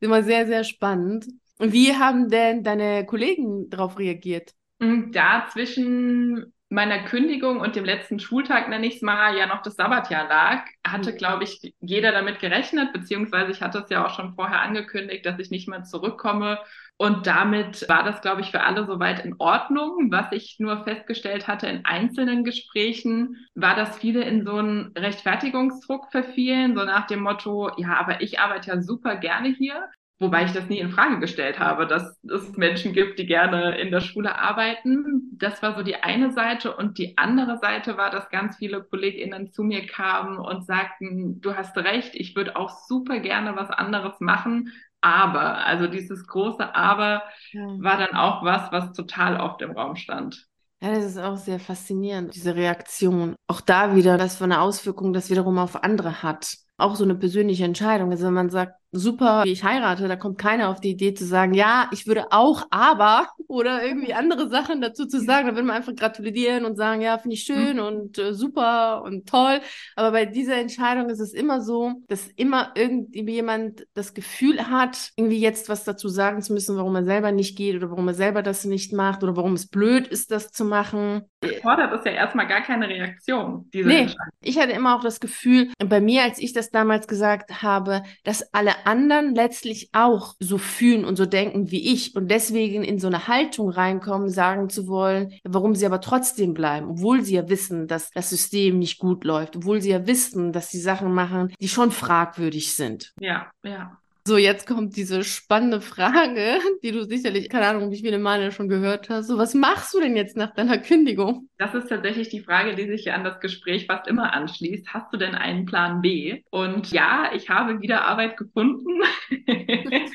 Immer 0.00 0.22
sehr, 0.22 0.46
sehr 0.46 0.64
spannend. 0.64 1.26
Und 1.58 1.74
wie 1.74 1.94
haben 1.94 2.30
denn 2.30 2.64
deine 2.64 3.04
Kollegen 3.04 3.68
darauf 3.68 3.98
reagiert? 3.98 4.52
Mm, 4.78 5.12
da 5.12 5.46
zwischen 5.52 6.52
meiner 6.72 7.00
Kündigung 7.04 7.60
und 7.60 7.76
dem 7.76 7.84
letzten 7.84 8.18
Schultag, 8.18 8.68
nenne 8.68 8.86
ich 8.86 8.96
es 8.96 9.02
mal, 9.02 9.36
ja 9.36 9.46
noch 9.46 9.62
das 9.62 9.76
Sabbatjahr 9.76 10.26
lag, 10.26 10.64
hatte, 10.86 11.12
mhm. 11.12 11.16
glaube 11.16 11.44
ich, 11.44 11.74
jeder 11.80 12.12
damit 12.12 12.40
gerechnet, 12.40 12.92
beziehungsweise 12.94 13.52
ich 13.52 13.60
hatte 13.60 13.80
es 13.80 13.90
ja 13.90 14.06
auch 14.06 14.14
schon 14.14 14.34
vorher 14.34 14.62
angekündigt, 14.62 15.26
dass 15.26 15.38
ich 15.38 15.50
nicht 15.50 15.68
mehr 15.68 15.84
zurückkomme. 15.84 16.58
Und 16.96 17.26
damit 17.26 17.86
war 17.88 18.04
das, 18.04 18.22
glaube 18.22 18.40
ich, 18.40 18.50
für 18.50 18.62
alle 18.62 18.86
soweit 18.86 19.24
in 19.24 19.34
Ordnung. 19.38 20.10
Was 20.10 20.32
ich 20.32 20.56
nur 20.60 20.84
festgestellt 20.84 21.46
hatte 21.46 21.66
in 21.66 21.84
einzelnen 21.84 22.42
Gesprächen, 22.42 23.36
war, 23.54 23.76
dass 23.76 23.98
viele 23.98 24.22
in 24.22 24.46
so 24.46 24.56
einen 24.56 24.92
Rechtfertigungsdruck 24.96 26.10
verfielen, 26.10 26.76
so 26.76 26.84
nach 26.84 27.06
dem 27.06 27.20
Motto, 27.20 27.70
ja, 27.76 27.96
aber 27.98 28.22
ich 28.22 28.40
arbeite 28.40 28.70
ja 28.70 28.80
super 28.80 29.16
gerne 29.16 29.48
hier. 29.48 29.90
Wobei 30.22 30.44
ich 30.44 30.52
das 30.52 30.68
nie 30.68 30.78
in 30.78 30.90
Frage 30.90 31.18
gestellt 31.18 31.58
habe, 31.58 31.84
dass 31.84 32.16
es 32.22 32.56
Menschen 32.56 32.92
gibt, 32.92 33.18
die 33.18 33.26
gerne 33.26 33.76
in 33.76 33.90
der 33.90 34.00
Schule 34.00 34.38
arbeiten. 34.38 35.28
Das 35.32 35.60
war 35.62 35.74
so 35.76 35.82
die 35.82 35.96
eine 35.96 36.30
Seite. 36.30 36.76
Und 36.76 36.96
die 36.96 37.18
andere 37.18 37.58
Seite 37.58 37.96
war, 37.96 38.08
dass 38.10 38.30
ganz 38.30 38.56
viele 38.56 38.84
KollegInnen 38.84 39.50
zu 39.50 39.64
mir 39.64 39.84
kamen 39.84 40.38
und 40.38 40.64
sagten, 40.64 41.40
du 41.40 41.56
hast 41.56 41.76
recht, 41.76 42.14
ich 42.14 42.36
würde 42.36 42.54
auch 42.54 42.70
super 42.86 43.18
gerne 43.18 43.56
was 43.56 43.70
anderes 43.70 44.20
machen. 44.20 44.72
Aber, 45.00 45.66
also 45.66 45.88
dieses 45.88 46.24
große 46.28 46.72
Aber 46.72 47.24
ja. 47.50 47.66
war 47.80 47.98
dann 47.98 48.14
auch 48.14 48.44
was, 48.44 48.70
was 48.70 48.92
total 48.92 49.40
oft 49.40 49.60
im 49.60 49.72
Raum 49.72 49.96
stand. 49.96 50.46
Ja, 50.80 50.94
das 50.94 51.04
ist 51.04 51.18
auch 51.18 51.36
sehr 51.36 51.58
faszinierend, 51.58 52.34
diese 52.36 52.54
Reaktion. 52.54 53.34
Auch 53.48 53.60
da 53.60 53.96
wieder, 53.96 54.20
was 54.20 54.36
für 54.36 54.44
eine 54.44 54.60
Auswirkung 54.60 55.12
das 55.12 55.30
wiederum 55.30 55.58
auf 55.58 55.82
andere 55.82 56.22
hat. 56.22 56.54
Auch 56.82 56.96
so 56.96 57.04
eine 57.04 57.14
persönliche 57.14 57.64
Entscheidung. 57.64 58.10
Also 58.10 58.26
wenn 58.26 58.34
man 58.34 58.50
sagt, 58.50 58.74
super, 58.90 59.44
wie 59.44 59.52
ich 59.52 59.64
heirate, 59.64 60.08
da 60.08 60.16
kommt 60.16 60.36
keiner 60.36 60.68
auf 60.68 60.80
die 60.80 60.90
Idee 60.90 61.14
zu 61.14 61.24
sagen, 61.24 61.54
ja, 61.54 61.88
ich 61.92 62.06
würde 62.06 62.32
auch 62.32 62.64
aber 62.70 63.28
oder 63.48 63.84
irgendwie 63.84 64.14
andere 64.14 64.48
Sachen 64.48 64.80
dazu 64.80 65.06
zu 65.06 65.20
sagen. 65.20 65.46
Da 65.46 65.54
würde 65.54 65.66
man 65.66 65.76
einfach 65.76 65.94
gratulieren 65.94 66.64
und 66.64 66.76
sagen, 66.76 67.00
ja, 67.00 67.18
finde 67.18 67.34
ich 67.34 67.44
schön 67.44 67.76
mhm. 67.76 67.82
und 67.82 68.18
äh, 68.18 68.34
super 68.34 69.02
und 69.04 69.28
toll. 69.28 69.60
Aber 69.96 70.10
bei 70.10 70.26
dieser 70.26 70.56
Entscheidung 70.56 71.08
ist 71.08 71.20
es 71.20 71.32
immer 71.32 71.60
so, 71.60 71.92
dass 72.08 72.26
immer 72.36 72.72
irgendwie 72.74 73.32
jemand 73.32 73.86
das 73.94 74.12
Gefühl 74.12 74.68
hat, 74.68 75.12
irgendwie 75.16 75.38
jetzt 75.38 75.68
was 75.68 75.84
dazu 75.84 76.08
sagen 76.08 76.42
zu 76.42 76.52
müssen, 76.52 76.76
warum 76.76 76.96
er 76.96 77.04
selber 77.04 77.32
nicht 77.32 77.56
geht 77.56 77.76
oder 77.76 77.90
warum 77.90 78.08
er 78.08 78.14
selber 78.14 78.42
das 78.42 78.64
nicht 78.64 78.92
macht 78.92 79.22
oder 79.22 79.36
warum 79.36 79.52
es 79.52 79.68
blöd 79.68 80.08
ist, 80.08 80.32
das 80.32 80.50
zu 80.50 80.64
machen. 80.64 81.22
Fordert 81.62 81.92
es 81.92 82.04
ja 82.04 82.12
erstmal 82.12 82.46
gar 82.46 82.60
keine 82.60 82.88
Reaktion, 82.88 83.68
diese 83.72 83.88
nee, 83.88 84.06
Ich 84.42 84.58
hatte 84.58 84.72
immer 84.72 84.96
auch 84.96 85.02
das 85.02 85.20
Gefühl, 85.20 85.68
bei 85.78 86.00
mir, 86.00 86.22
als 86.22 86.38
ich 86.38 86.52
das 86.52 86.70
damals 86.70 87.08
gesagt 87.08 87.62
habe, 87.62 88.02
dass 88.24 88.54
alle 88.54 88.86
anderen 88.86 89.34
letztlich 89.34 89.90
auch 89.92 90.34
so 90.38 90.58
fühlen 90.58 91.04
und 91.04 91.16
so 91.16 91.26
denken 91.26 91.70
wie 91.70 91.92
ich 91.92 92.14
und 92.14 92.30
deswegen 92.30 92.84
in 92.84 92.98
so 92.98 93.08
eine 93.08 93.28
Haltung 93.28 93.70
reinkommen, 93.70 94.28
sagen 94.28 94.68
zu 94.68 94.86
wollen, 94.86 95.32
warum 95.44 95.74
sie 95.74 95.86
aber 95.86 96.00
trotzdem 96.00 96.54
bleiben, 96.54 96.90
obwohl 96.90 97.22
sie 97.22 97.34
ja 97.34 97.48
wissen, 97.48 97.88
dass 97.88 98.10
das 98.10 98.30
System 98.30 98.78
nicht 98.78 98.98
gut 98.98 99.24
läuft, 99.24 99.56
obwohl 99.56 99.80
sie 99.80 99.90
ja 99.90 100.06
wissen, 100.06 100.52
dass 100.52 100.70
sie 100.70 100.80
Sachen 100.80 101.12
machen, 101.12 101.52
die 101.60 101.68
schon 101.68 101.90
fragwürdig 101.90 102.74
sind. 102.74 103.12
Ja, 103.20 103.50
ja. 103.62 103.98
So, 104.26 104.36
jetzt 104.36 104.66
kommt 104.66 104.96
diese 104.96 105.24
spannende 105.24 105.80
Frage, 105.80 106.60
die 106.82 106.92
du 106.92 107.04
sicherlich, 107.04 107.48
keine 107.48 107.66
Ahnung, 107.66 107.90
wie 107.90 107.98
viele 108.00 108.18
Male 108.18 108.52
schon 108.52 108.68
gehört 108.68 109.08
hast. 109.08 109.26
So, 109.26 109.36
was 109.38 109.54
machst 109.54 109.94
du 109.94 110.00
denn 110.00 110.16
jetzt 110.16 110.36
nach 110.36 110.54
deiner 110.54 110.78
Kündigung? 110.78 111.48
Das 111.62 111.74
ist 111.74 111.90
tatsächlich 111.90 112.28
die 112.28 112.40
Frage, 112.40 112.74
die 112.74 112.88
sich 112.88 113.12
an 113.12 113.22
das 113.22 113.38
Gespräch 113.38 113.86
fast 113.86 114.08
immer 114.08 114.34
anschließt. 114.34 114.92
Hast 114.92 115.12
du 115.12 115.16
denn 115.16 115.36
einen 115.36 115.64
Plan 115.64 116.02
B? 116.02 116.42
Und 116.50 116.90
ja, 116.90 117.30
ich 117.36 117.50
habe 117.50 117.80
wieder 117.80 118.04
Arbeit 118.04 118.36
gefunden. 118.36 119.00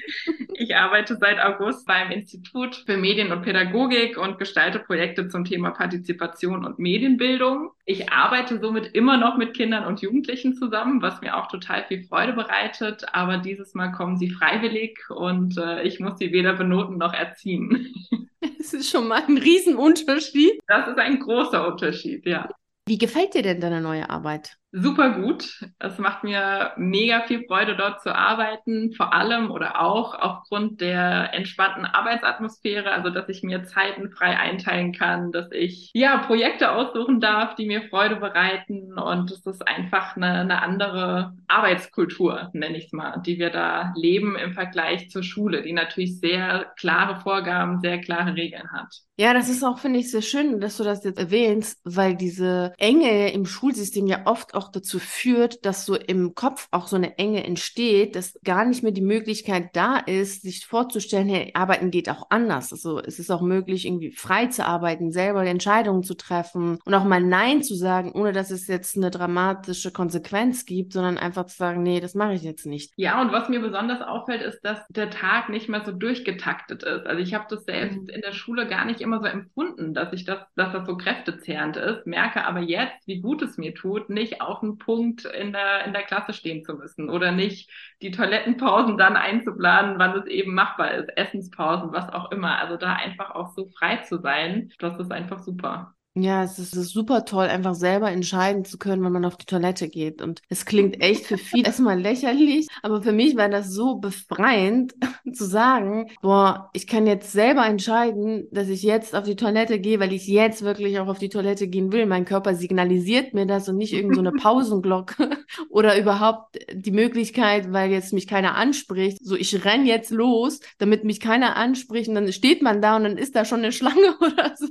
ich 0.56 0.76
arbeite 0.76 1.16
seit 1.16 1.40
August 1.40 1.88
beim 1.88 2.12
Institut 2.12 2.84
für 2.86 2.98
Medien 2.98 3.32
und 3.32 3.44
Pädagogik 3.44 4.18
und 4.18 4.40
gestalte 4.40 4.80
Projekte 4.80 5.30
zum 5.30 5.46
Thema 5.46 5.72
Partizipation 5.72 6.66
und 6.66 6.80
Medienbildung. 6.80 7.70
Ich 7.86 8.12
arbeite 8.12 8.60
somit 8.60 8.88
immer 8.88 9.16
noch 9.16 9.38
mit 9.38 9.56
Kindern 9.56 9.86
und 9.86 10.02
Jugendlichen 10.02 10.54
zusammen, 10.54 11.02
was 11.02 11.22
mir 11.22 11.38
auch 11.38 11.48
total 11.48 11.86
viel 11.86 12.04
Freude 12.04 12.34
bereitet. 12.34 13.06
Aber 13.14 13.38
dieses 13.38 13.74
Mal 13.74 13.94
kommen 13.94 14.18
sie 14.18 14.32
freiwillig 14.32 15.00
und 15.10 15.58
äh, 15.58 15.84
ich 15.84 16.02
muss 16.02 16.18
sie 16.20 16.34
weder 16.34 16.56
benoten 16.56 16.98
noch 16.98 17.14
erziehen. 17.14 17.94
Das 18.68 18.74
ist 18.74 18.90
schon 18.90 19.08
mal 19.08 19.24
ein 19.26 19.38
Riesenunterschied. 19.38 20.60
Das 20.68 20.90
ist 20.90 20.98
ein 20.98 21.20
großer 21.20 21.66
Unterschied, 21.66 22.26
ja. 22.26 22.50
Wie 22.86 22.98
gefällt 22.98 23.34
dir 23.34 23.42
denn 23.42 23.62
deine 23.62 23.80
neue 23.80 24.10
Arbeit? 24.10 24.58
Super 24.82 25.12
gut. 25.12 25.66
Es 25.80 25.98
macht 25.98 26.24
mir 26.24 26.74
mega 26.78 27.22
viel 27.22 27.46
Freude, 27.46 27.76
dort 27.76 28.02
zu 28.02 28.14
arbeiten, 28.14 28.94
vor 28.94 29.14
allem 29.14 29.52
oder 29.52 29.82
auch 29.82 30.14
aufgrund 30.16 30.82
der 30.82 31.34
entspannten 31.34 31.86
Arbeitsatmosphäre, 31.86 32.92
also 32.92 33.10
dass 33.10 33.30
ich 33.30 33.44
mir 33.44 33.64
Zeiten 33.64 34.10
frei 34.12 34.38
einteilen 34.38 34.94
kann, 34.94 35.32
dass 35.32 35.52
ich 35.52 35.92
ja 35.94 36.18
Projekte 36.20 36.72
aussuchen 36.72 37.20
darf, 37.20 37.56
die 37.56 37.66
mir 37.66 37.84
Freude 37.90 38.18
bereiten 38.18 38.98
und 38.98 39.32
es 39.32 39.46
ist 39.46 39.68
einfach 39.68 40.16
eine, 40.16 40.42
eine 40.42 40.62
andere 40.62 41.34
Arbeitskultur, 41.48 42.50
nenne 42.54 42.78
ich 42.78 42.86
es 42.86 42.94
mal, 42.94 43.22
die 43.26 43.40
wir 43.40 43.50
da 43.50 43.94
leben 43.96 44.36
im 44.36 44.54
Vergleich 44.54 45.10
zur 45.10 45.24
Schule, 45.24 45.62
die 45.64 45.74
natürlich 45.74 46.20
sehr 46.20 46.72
klare 46.78 47.20
Vorgaben, 47.22 47.80
sehr 47.82 48.00
klare 48.00 48.36
Regeln 48.36 48.72
hat. 48.72 49.07
Ja, 49.20 49.34
das 49.34 49.50
ist 49.50 49.64
auch, 49.64 49.80
finde 49.80 49.98
ich, 49.98 50.12
sehr 50.12 50.22
schön, 50.22 50.60
dass 50.60 50.78
du 50.78 50.84
das 50.84 51.04
jetzt 51.04 51.18
erwähnst, 51.18 51.80
weil 51.84 52.16
diese 52.16 52.74
Enge 52.78 53.32
im 53.34 53.48
Schulsystem 53.48 54.06
ja 54.06 54.22
oft 54.26 54.54
auch 54.54 54.72
dazu 54.72 55.00
führt, 55.00 55.66
dass 55.66 55.88
so 55.88 55.96
im 55.96 56.36
Kopf 56.36 56.68
auch 56.70 56.88
so 56.88 56.98
eine 56.98 57.18
Enge 57.18 57.44
entsteht, 57.44 58.16
dass 58.16 58.38
gar 58.44 58.64
nicht 58.64 58.84
mehr 58.84 58.92
die 58.92 59.02
Möglichkeit 59.02 59.70
da 59.74 59.98
ist, 59.98 60.44
sich 60.44 60.68
vorzustellen, 60.68 61.30
hey, 61.30 61.50
arbeiten 61.56 61.90
geht 61.90 62.10
auch 62.10 62.28
anders. 62.30 62.72
Also 62.72 63.00
es 63.00 63.18
ist 63.18 63.32
auch 63.32 63.42
möglich, 63.42 63.88
irgendwie 63.88 64.12
frei 64.12 64.46
zu 64.48 64.64
arbeiten, 64.64 65.12
selber 65.12 65.44
Entscheidungen 65.44 66.04
zu 66.04 66.14
treffen 66.14 66.78
und 66.86 66.94
auch 66.94 67.04
mal 67.04 67.20
Nein 67.20 67.64
zu 67.64 67.74
sagen, 67.74 68.12
ohne 68.12 68.34
dass 68.34 68.52
es 68.52 68.68
jetzt 68.68 68.98
eine 68.98 69.10
dramatische 69.10 69.92
Konsequenz 69.92 70.66
gibt, 70.66 70.94
sondern 70.94 71.18
einfach 71.18 71.48
zu 71.48 71.58
sagen, 71.58 71.82
nee, 71.82 72.00
das 72.00 72.14
mache 72.14 72.34
ich 72.34 72.44
jetzt 72.44 72.68
nicht. 72.68 72.94
Ja, 72.98 73.20
und 73.20 73.32
was 73.32 73.50
mir 73.50 73.62
besonders 73.62 74.02
auffällt, 74.02 74.44
ist, 74.44 74.62
dass 74.62 74.86
der 74.90 75.10
Tag 75.10 75.50
nicht 75.50 75.70
mehr 75.70 75.84
so 75.84 75.92
durchgetaktet 75.92 76.84
ist. 76.84 77.08
Also 77.08 77.20
ich 77.20 77.34
habe 77.34 77.46
das 77.50 77.66
selbst 77.66 78.04
mhm. 78.04 78.10
in 78.10 78.22
der 78.22 78.34
Schule 78.34 78.68
gar 78.68 78.86
nicht 78.86 79.07
immer 79.08 79.22
so 79.22 79.28
empfunden, 79.28 79.94
dass 79.94 80.14
ich 80.14 80.26
das, 80.26 80.40
dass 80.56 80.72
das 80.74 80.86
so 80.86 80.98
kräftezehrend 80.98 81.78
ist, 81.78 82.06
merke 82.06 82.46
aber 82.46 82.60
jetzt, 82.60 83.08
wie 83.08 83.22
gut 83.22 83.42
es 83.42 83.58
mir 83.58 83.74
tut, 83.74 84.10
nicht 84.10 84.42
auf 84.42 84.62
einen 84.62 84.78
Punkt 84.78 85.26
in 85.26 85.54
der, 85.54 85.86
in 85.86 85.94
der 85.94 86.04
Klasse 86.04 86.34
stehen 86.34 86.64
zu 86.64 86.76
müssen 86.76 87.10
oder 87.10 87.32
nicht 87.32 87.72
die 88.02 88.12
Toilettenpausen 88.12 88.98
dann 88.98 89.16
einzuplanen, 89.18 89.98
wann 90.00 90.20
es 90.20 90.28
eben 90.28 90.54
machbar 90.54 90.94
ist, 90.94 91.10
Essenspausen, 91.18 91.92
was 91.94 92.10
auch 92.10 92.32
immer. 92.32 92.60
Also 92.60 92.78
da 92.78 92.94
einfach 92.94 93.32
auch 93.32 93.54
so 93.56 93.70
frei 93.70 93.98
zu 93.98 94.20
sein, 94.20 94.72
das 94.80 95.00
ist 95.00 95.12
einfach 95.12 95.40
super. 95.40 95.97
Ja, 96.20 96.44
es 96.44 96.58
ist, 96.58 96.74
es 96.74 96.88
ist, 96.88 96.94
super 96.94 97.26
toll, 97.26 97.46
einfach 97.46 97.76
selber 97.76 98.10
entscheiden 98.10 98.66
zu 98.66 98.80
können, 98.80 99.04
wenn 99.04 99.12
man 99.12 99.26
auf 99.26 99.38
die 99.38 99.46
Toilette 99.46 99.88
geht. 99.88 100.22
Und 100.22 100.42
es 100.50 100.66
klingt 100.66 101.00
echt 101.00 101.26
für 101.26 101.38
viele 101.38 101.64
erstmal 101.68 102.00
lächerlich, 102.00 102.68
aber 102.82 103.04
für 103.04 103.12
mich 103.12 103.38
war 103.38 103.50
das 103.50 103.72
so 103.72 103.98
befreiend 103.98 104.96
zu 105.34 105.46
sagen, 105.46 106.10
boah, 106.24 106.72
ich 106.74 106.88
kann 106.88 107.06
jetzt 107.06 107.32
selber 107.32 107.68
entscheiden, 107.68 108.48
dass 108.52 108.68
ich 108.68 108.82
jetzt 108.82 109.16
auf 109.16 109.26
die 109.26 109.36
Toilette 109.36 109.80
gehe, 109.80 110.00
weil 110.00 110.12
ich 110.12 110.28
jetzt 110.28 110.64
wirklich 110.64 111.00
auch 111.00 111.08
auf 111.08 111.20
die 111.20 111.30
Toilette 111.30 111.68
gehen 111.68 111.92
will. 111.92 112.08
Mein 112.08 112.26
Körper 112.26 112.56
signalisiert 112.56 113.36
mir 113.36 113.46
das 113.46 113.70
und 113.70 113.78
nicht 113.78 113.94
irgendeine 113.94 114.32
so 114.32 114.38
Pausenglocke 114.42 115.30
oder 115.70 116.00
überhaupt 116.00 116.58
die 116.72 116.92
Möglichkeit, 116.92 117.72
weil 117.74 117.92
jetzt 117.92 118.14
mich 118.14 118.28
keiner 118.28 118.56
anspricht. 118.56 119.20
So, 119.24 119.36
ich 119.36 119.66
renn 119.66 119.86
jetzt 119.86 120.12
los, 120.12 120.60
damit 120.78 121.04
mich 121.04 121.20
keiner 121.20 121.56
anspricht 121.56 122.10
und 122.10 122.16
dann 122.16 122.32
steht 122.32 122.62
man 122.62 122.82
da 122.82 122.96
und 122.96 123.04
dann 123.04 123.18
ist 123.18 123.36
da 123.36 123.46
schon 123.46 123.60
eine 123.60 123.72
Schlange 123.72 124.18
oder 124.20 124.56
so. 124.56 124.70